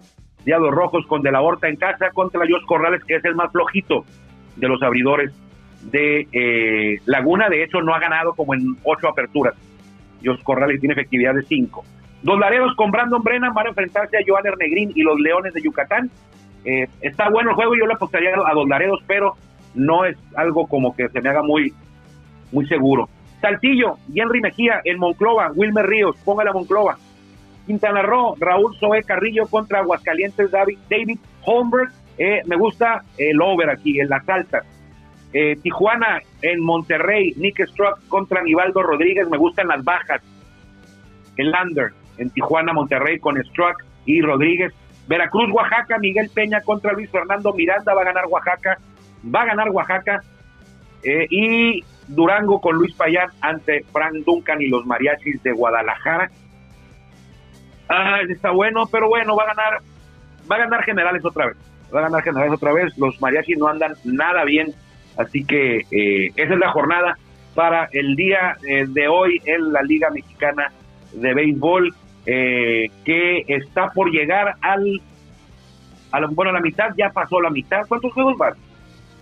Diablos 0.44 0.72
Rojos 0.72 1.06
con 1.06 1.22
de 1.22 1.32
la 1.32 1.42
Horta 1.42 1.68
en 1.68 1.76
casa 1.76 2.10
contra 2.10 2.40
Josh 2.40 2.64
Corrales, 2.66 3.02
que 3.04 3.16
es 3.16 3.24
el 3.24 3.34
más 3.34 3.50
flojito 3.50 4.04
de 4.56 4.68
los 4.68 4.82
abridores 4.82 5.32
de 5.82 6.28
eh, 6.32 7.00
Laguna. 7.06 7.48
De 7.48 7.64
hecho, 7.64 7.80
no 7.82 7.94
ha 7.94 7.98
ganado 7.98 8.32
como 8.34 8.54
en 8.54 8.76
ocho 8.84 9.08
aperturas. 9.08 9.54
Josh 10.24 10.42
Corrales 10.42 10.80
tiene 10.80 10.92
efectividad 10.92 11.34
de 11.34 11.42
cinco. 11.42 11.84
Dos 12.22 12.38
Laredos 12.38 12.74
con 12.74 12.90
Brandon 12.90 13.22
Brennan 13.22 13.54
van 13.54 13.66
a 13.66 13.68
enfrentarse 13.70 14.16
a 14.16 14.20
Joan 14.26 14.44
Negrín 14.58 14.92
y 14.94 15.02
los 15.02 15.18
Leones 15.20 15.54
de 15.54 15.62
Yucatán. 15.62 16.10
Eh, 16.64 16.88
está 17.00 17.30
bueno 17.30 17.50
el 17.50 17.56
juego, 17.56 17.76
yo 17.76 17.86
le 17.86 17.94
apostaría 17.94 18.30
a 18.30 18.54
Dos 18.54 18.68
Laredos, 18.68 19.00
pero 19.06 19.34
no 19.74 20.04
es 20.04 20.16
algo 20.34 20.66
como 20.66 20.94
que 20.96 21.08
se 21.08 21.20
me 21.20 21.28
haga 21.28 21.42
muy, 21.42 21.72
muy 22.50 22.66
seguro. 22.66 23.08
Saltillo, 23.40 23.98
Henry 24.12 24.40
Mejía, 24.40 24.80
en 24.84 24.98
Monclova, 24.98 25.52
Wilmer 25.54 25.86
Ríos, 25.86 26.16
póngale 26.24 26.50
a 26.50 26.52
Monclova. 26.52 26.98
Quintana 27.66 28.02
Roo, 28.02 28.34
Raúl 28.40 28.76
Zoé 28.78 29.02
Carrillo 29.02 29.46
contra 29.46 29.80
Aguascalientes, 29.80 30.50
David, 30.50 30.78
David 30.90 31.18
Holmberg. 31.44 31.92
Eh, 32.16 32.42
me 32.46 32.56
gusta 32.56 33.04
el 33.16 33.40
over 33.40 33.70
aquí, 33.70 34.00
en 34.00 34.08
las 34.08 34.28
altas. 34.28 34.64
Eh, 35.32 35.56
Tijuana, 35.62 36.20
en 36.42 36.60
Monterrey, 36.60 37.34
Nick 37.36 37.64
Struck 37.68 38.08
contra 38.08 38.42
Nivaldo 38.42 38.82
Rodríguez, 38.82 39.28
me 39.28 39.36
gustan 39.36 39.68
las 39.68 39.84
bajas. 39.84 40.22
El 41.36 41.52
under 41.54 41.92
en 42.18 42.30
Tijuana, 42.30 42.72
Monterrey 42.72 43.18
con 43.18 43.42
Struck 43.42 43.84
y 44.04 44.20
Rodríguez. 44.20 44.72
Veracruz, 45.06 45.50
Oaxaca, 45.52 45.98
Miguel 45.98 46.30
Peña 46.32 46.60
contra 46.60 46.92
Luis 46.92 47.10
Fernando 47.10 47.52
Miranda, 47.52 47.94
va 47.94 48.02
a 48.02 48.04
ganar 48.04 48.26
Oaxaca, 48.26 48.78
va 49.34 49.42
a 49.42 49.46
ganar 49.46 49.70
Oaxaca. 49.70 50.20
Eh, 51.02 51.26
y 51.30 51.84
Durango 52.08 52.60
con 52.60 52.76
Luis 52.76 52.94
Payán 52.94 53.30
ante 53.40 53.84
Frank 53.92 54.14
Duncan 54.26 54.60
y 54.60 54.68
los 54.68 54.84
mariachis 54.84 55.42
de 55.42 55.52
Guadalajara. 55.52 56.30
Ah, 57.88 58.20
está 58.28 58.50
bueno, 58.50 58.84
pero 58.90 59.08
bueno, 59.08 59.34
va 59.34 59.44
a 59.44 59.54
ganar, 59.54 59.78
va 60.50 60.56
a 60.56 60.58
ganar 60.58 60.84
Generales 60.84 61.24
otra 61.24 61.46
vez. 61.46 61.56
Va 61.94 62.00
a 62.00 62.02
ganar 62.02 62.22
Generales 62.22 62.52
otra 62.52 62.72
vez. 62.72 62.98
Los 62.98 63.20
mariachis 63.22 63.56
no 63.56 63.68
andan 63.68 63.94
nada 64.04 64.44
bien 64.44 64.74
Así 65.18 65.44
que 65.44 65.78
eh, 65.90 66.32
esa 66.36 66.54
es 66.54 66.58
la 66.58 66.70
jornada 66.70 67.18
para 67.54 67.88
el 67.92 68.14
día 68.14 68.56
eh, 68.66 68.86
de 68.88 69.08
hoy 69.08 69.42
en 69.44 69.72
la 69.72 69.82
Liga 69.82 70.10
Mexicana 70.10 70.70
de 71.12 71.34
Béisbol, 71.34 71.92
eh, 72.30 72.90
que 73.06 73.42
está 73.48 73.88
por 73.88 74.10
llegar 74.10 74.54
al, 74.60 75.00
a 76.12 76.20
la, 76.20 76.26
bueno, 76.26 76.52
la 76.52 76.60
mitad, 76.60 76.90
ya 76.94 77.08
pasó 77.08 77.40
la 77.40 77.48
mitad. 77.48 77.86
¿Cuántos 77.88 78.12
juegos 78.12 78.36
van? 78.36 78.52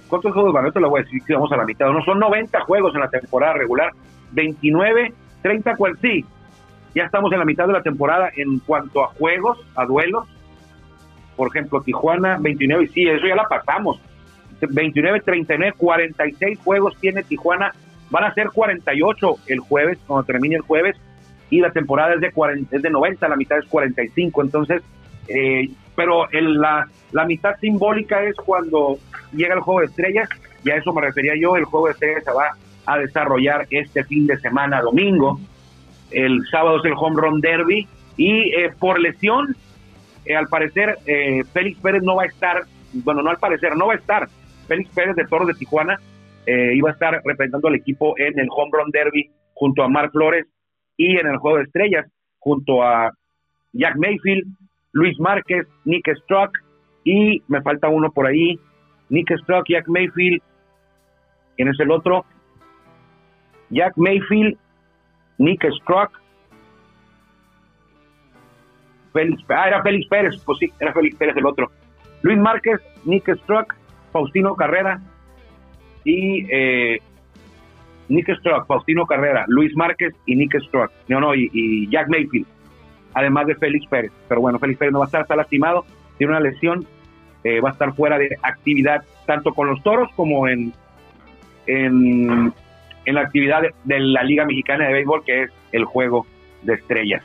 ¿Cuántos 0.08 0.32
juegos 0.32 0.52
van? 0.52 0.66
Esto 0.66 0.80
lo 0.80 0.90
voy 0.90 1.00
a 1.00 1.04
decir 1.04 1.22
si 1.24 1.32
vamos 1.32 1.52
a 1.52 1.56
la 1.56 1.64
mitad. 1.64 1.86
No 1.86 2.02
son 2.02 2.18
90 2.18 2.60
juegos 2.62 2.92
en 2.96 3.00
la 3.02 3.08
temporada 3.08 3.52
regular, 3.52 3.92
29, 4.32 5.12
30, 5.40 5.76
cual 5.76 5.96
sí. 6.02 6.24
Ya 6.96 7.04
estamos 7.04 7.30
en 7.32 7.38
la 7.38 7.44
mitad 7.44 7.68
de 7.68 7.74
la 7.74 7.82
temporada 7.82 8.28
en 8.34 8.58
cuanto 8.58 9.04
a 9.04 9.06
juegos, 9.06 9.56
a 9.76 9.84
duelos. 9.84 10.26
Por 11.36 11.46
ejemplo, 11.46 11.82
Tijuana 11.82 12.38
29, 12.40 12.88
sí, 12.88 13.06
eso 13.06 13.24
ya 13.24 13.36
la 13.36 13.44
pasamos. 13.44 14.00
29, 14.68 15.20
39, 15.20 15.74
46 15.78 16.58
juegos 16.58 16.96
tiene 16.98 17.22
Tijuana. 17.22 17.72
Van 18.10 18.24
a 18.24 18.34
ser 18.34 18.48
48 18.48 19.36
el 19.46 19.60
jueves, 19.60 19.98
cuando 20.08 20.24
termine 20.24 20.56
el 20.56 20.62
jueves. 20.62 20.96
Y 21.50 21.60
la 21.60 21.70
temporada 21.70 22.14
es 22.14 22.20
de, 22.20 22.32
40, 22.32 22.76
es 22.76 22.82
de 22.82 22.90
90, 22.90 23.28
la 23.28 23.36
mitad 23.36 23.58
es 23.58 23.66
45. 23.66 24.42
Entonces, 24.42 24.82
eh, 25.28 25.68
pero 25.94 26.30
el, 26.30 26.60
la, 26.60 26.88
la 27.12 27.24
mitad 27.24 27.56
simbólica 27.60 28.22
es 28.24 28.34
cuando 28.36 28.98
llega 29.32 29.54
el 29.54 29.60
juego 29.60 29.80
de 29.80 29.86
estrellas. 29.86 30.28
Y 30.64 30.70
a 30.70 30.76
eso 30.76 30.92
me 30.92 31.02
refería 31.02 31.34
yo. 31.40 31.56
El 31.56 31.64
juego 31.64 31.86
de 31.86 31.92
estrellas 31.92 32.24
se 32.24 32.32
va 32.32 32.50
a 32.86 32.98
desarrollar 32.98 33.66
este 33.70 34.04
fin 34.04 34.26
de 34.26 34.38
semana, 34.38 34.80
domingo. 34.80 35.38
El 36.10 36.44
sábado 36.50 36.78
es 36.78 36.84
el 36.84 36.94
home 36.96 37.20
run 37.20 37.40
derby. 37.40 37.86
Y 38.16 38.54
eh, 38.54 38.72
por 38.78 38.98
lesión, 38.98 39.54
eh, 40.24 40.34
al 40.34 40.48
parecer, 40.48 40.98
eh, 41.06 41.42
Félix 41.52 41.78
Pérez 41.80 42.02
no 42.02 42.16
va 42.16 42.24
a 42.24 42.26
estar. 42.26 42.62
Bueno, 42.92 43.22
no 43.22 43.30
al 43.30 43.38
parecer, 43.38 43.76
no 43.76 43.88
va 43.88 43.94
a 43.94 43.96
estar 43.96 44.28
Félix 44.66 44.90
Pérez 44.90 45.16
de 45.16 45.24
Toros 45.26 45.48
de 45.48 45.54
Tijuana 45.54 45.98
eh, 46.46 46.74
iba 46.74 46.90
a 46.90 46.92
estar 46.92 47.12
representando 47.24 47.68
al 47.68 47.74
equipo 47.74 48.14
en 48.18 48.38
el 48.38 48.48
Home 48.50 48.70
Run 48.72 48.90
Derby 48.90 49.30
junto 49.54 49.82
a 49.82 49.88
Mark 49.88 50.12
Flores 50.12 50.46
y 50.96 51.18
en 51.18 51.26
el 51.26 51.36
Juego 51.38 51.58
de 51.58 51.64
Estrellas 51.64 52.06
junto 52.38 52.82
a 52.82 53.10
Jack 53.72 53.96
Mayfield, 53.96 54.46
Luis 54.92 55.18
Márquez, 55.18 55.66
Nick 55.84 56.08
Struck 56.22 56.50
y 57.04 57.42
me 57.48 57.60
falta 57.62 57.88
uno 57.88 58.10
por 58.10 58.26
ahí, 58.26 58.58
Nick 59.08 59.30
Struck, 59.38 59.66
Jack 59.68 59.88
Mayfield, 59.88 60.40
¿quién 61.56 61.68
es 61.68 61.78
el 61.80 61.90
otro? 61.90 62.24
Jack 63.70 63.94
Mayfield, 63.96 64.56
Nick 65.38 65.64
Struck, 65.80 66.20
Félix, 69.12 69.42
ah, 69.48 69.68
era 69.68 69.82
Félix 69.82 70.08
Pérez, 70.08 70.42
pues 70.44 70.58
sí, 70.58 70.72
era 70.78 70.92
Félix 70.92 71.16
Pérez 71.16 71.36
el 71.36 71.46
otro. 71.46 71.70
Luis 72.22 72.38
Márquez, 72.38 72.80
Nick 73.04 73.28
Struck, 73.42 73.74
Faustino 74.12 74.54
Carrera 74.56 75.00
y 76.04 76.46
eh, 76.50 77.00
Nick 78.08 78.30
Struck, 78.38 78.66
Faustino 78.66 79.06
Carrera, 79.06 79.44
Luis 79.48 79.74
Márquez 79.76 80.14
y 80.26 80.36
Nick 80.36 80.58
Struck, 80.60 80.90
no, 81.08 81.20
no, 81.20 81.34
y, 81.34 81.50
y, 81.52 81.88
Jack 81.88 82.08
Mayfield, 82.08 82.46
además 83.14 83.46
de 83.46 83.56
Félix 83.56 83.86
Pérez. 83.86 84.12
Pero 84.28 84.40
bueno, 84.40 84.58
Félix 84.58 84.78
Pérez 84.78 84.92
no 84.92 85.00
va 85.00 85.04
a 85.04 85.08
estar, 85.08 85.22
está 85.22 85.36
lastimado, 85.36 85.84
tiene 86.18 86.32
una 86.32 86.40
lesión, 86.40 86.86
eh, 87.44 87.60
va 87.60 87.70
a 87.70 87.72
estar 87.72 87.94
fuera 87.94 88.18
de 88.18 88.36
actividad 88.42 89.02
tanto 89.26 89.52
con 89.54 89.68
los 89.68 89.82
toros 89.82 90.08
como 90.14 90.48
en, 90.48 90.72
en, 91.66 92.52
en 93.04 93.14
la 93.14 93.20
actividad 93.20 93.62
de, 93.62 93.74
de 93.84 94.00
la 94.00 94.22
Liga 94.22 94.44
Mexicana 94.44 94.86
de 94.86 94.92
Béisbol, 94.92 95.24
que 95.24 95.42
es 95.44 95.50
el 95.72 95.84
juego 95.84 96.26
de 96.62 96.74
estrellas. 96.74 97.22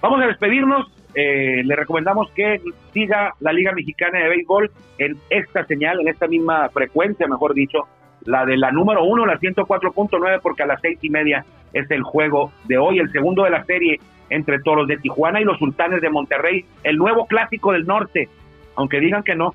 Vamos 0.00 0.22
a 0.22 0.26
despedirnos. 0.26 0.90
Eh, 1.14 1.62
le 1.64 1.76
recomendamos 1.76 2.28
que 2.32 2.60
siga 2.92 3.32
la 3.38 3.52
Liga 3.52 3.72
Mexicana 3.72 4.18
de 4.18 4.28
Béisbol 4.28 4.70
en 4.98 5.16
esta 5.30 5.64
señal, 5.64 6.00
en 6.00 6.08
esta 6.08 6.26
misma 6.26 6.68
frecuencia, 6.70 7.28
mejor 7.28 7.54
dicho, 7.54 7.86
la 8.24 8.44
de 8.44 8.56
la 8.56 8.70
número 8.70 9.04
uno, 9.04 9.26
la 9.26 9.38
104.9, 9.38 10.40
porque 10.42 10.62
a 10.62 10.66
las 10.66 10.80
seis 10.80 10.98
y 11.02 11.10
media 11.10 11.44
es 11.72 11.90
el 11.90 12.02
juego 12.02 12.52
de 12.64 12.78
hoy, 12.78 12.98
el 12.98 13.10
segundo 13.10 13.44
de 13.44 13.50
la 13.50 13.64
serie 13.64 14.00
entre 14.30 14.60
Toros 14.60 14.88
de 14.88 14.96
Tijuana 14.96 15.40
y 15.40 15.44
los 15.44 15.58
Sultanes 15.58 16.00
de 16.00 16.10
Monterrey, 16.10 16.64
el 16.82 16.96
nuevo 16.96 17.26
clásico 17.26 17.72
del 17.72 17.86
norte, 17.86 18.28
aunque 18.76 19.00
digan 19.00 19.22
que 19.22 19.34
no, 19.34 19.52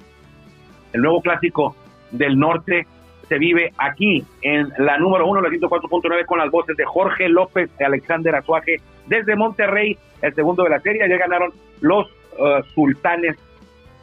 el 0.93 1.01
nuevo 1.01 1.21
clásico 1.21 1.75
del 2.11 2.37
norte 2.37 2.85
se 3.27 3.37
vive 3.37 3.71
aquí 3.77 4.25
en 4.41 4.69
la 4.79 4.97
número 4.97 5.27
uno, 5.27 5.41
la 5.41 5.49
104.9, 5.49 6.25
con 6.25 6.39
las 6.39 6.49
voces 6.49 6.75
de 6.75 6.85
Jorge 6.85 7.29
López 7.29 7.69
y 7.79 7.83
Alexander 7.83 8.35
Azuaje 8.35 8.77
desde 9.05 9.35
Monterrey, 9.35 9.97
el 10.21 10.33
segundo 10.33 10.63
de 10.63 10.71
la 10.71 10.79
serie. 10.79 11.07
Ya 11.07 11.17
ganaron 11.17 11.51
los 11.79 12.07
uh, 12.07 12.63
Sultanes 12.73 13.37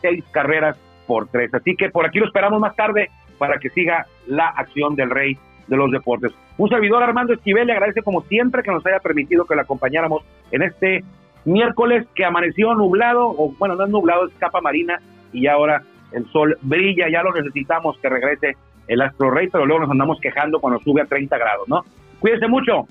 seis 0.00 0.24
carreras 0.31 0.79
por 1.09 1.26
tres. 1.29 1.52
Así 1.52 1.74
que 1.74 1.90
por 1.90 2.07
aquí 2.07 2.20
lo 2.20 2.26
esperamos 2.26 2.61
más 2.61 2.76
tarde 2.76 3.11
para 3.38 3.59
que 3.59 3.70
siga 3.70 4.07
la 4.27 4.49
acción 4.49 4.94
del 4.94 5.11
rey 5.11 5.37
de 5.66 5.77
los 5.77 5.90
deportes. 5.90 6.33
Un 6.59 6.68
servidor 6.68 7.03
Armando 7.03 7.33
Esquivel 7.33 7.66
le 7.66 7.72
agradece 7.72 8.03
como 8.03 8.22
siempre 8.22 8.62
que 8.62 8.70
nos 8.70 8.85
haya 8.87 9.01
permitido 9.01 9.44
que 9.44 9.55
le 9.55 9.62
acompañáramos 9.62 10.22
en 10.51 10.62
este 10.62 11.05
miércoles 11.44 12.07
que 12.14 12.25
amaneció 12.25 12.75
nublado, 12.75 13.29
o 13.29 13.53
bueno, 13.59 13.77
no 13.77 13.85
es 13.85 13.90
nublado, 13.90 14.27
es 14.27 14.35
capa 14.35 14.61
marina 14.61 15.01
y 15.33 15.46
ahora 15.46 15.83
el 16.12 16.27
sol 16.31 16.57
brilla, 16.62 17.09
ya 17.11 17.22
lo 17.22 17.33
necesitamos 17.33 17.99
que 17.99 18.09
regrese 18.09 18.57
el 18.88 19.01
Astro 19.01 19.31
Rey, 19.31 19.49
pero 19.51 19.66
luego 19.66 19.83
nos 19.83 19.90
andamos 19.90 20.18
quejando 20.20 20.61
cuando 20.61 20.81
sube 20.81 21.03
a 21.03 21.07
30 21.07 21.37
grados, 21.37 21.68
¿no? 21.68 21.85
Cuídense 22.20 22.49
mucho, 22.49 22.87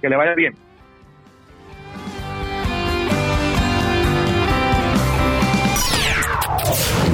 que 0.00 0.08
le 0.08 0.16
vaya 0.16 0.34
bien. 0.34 0.54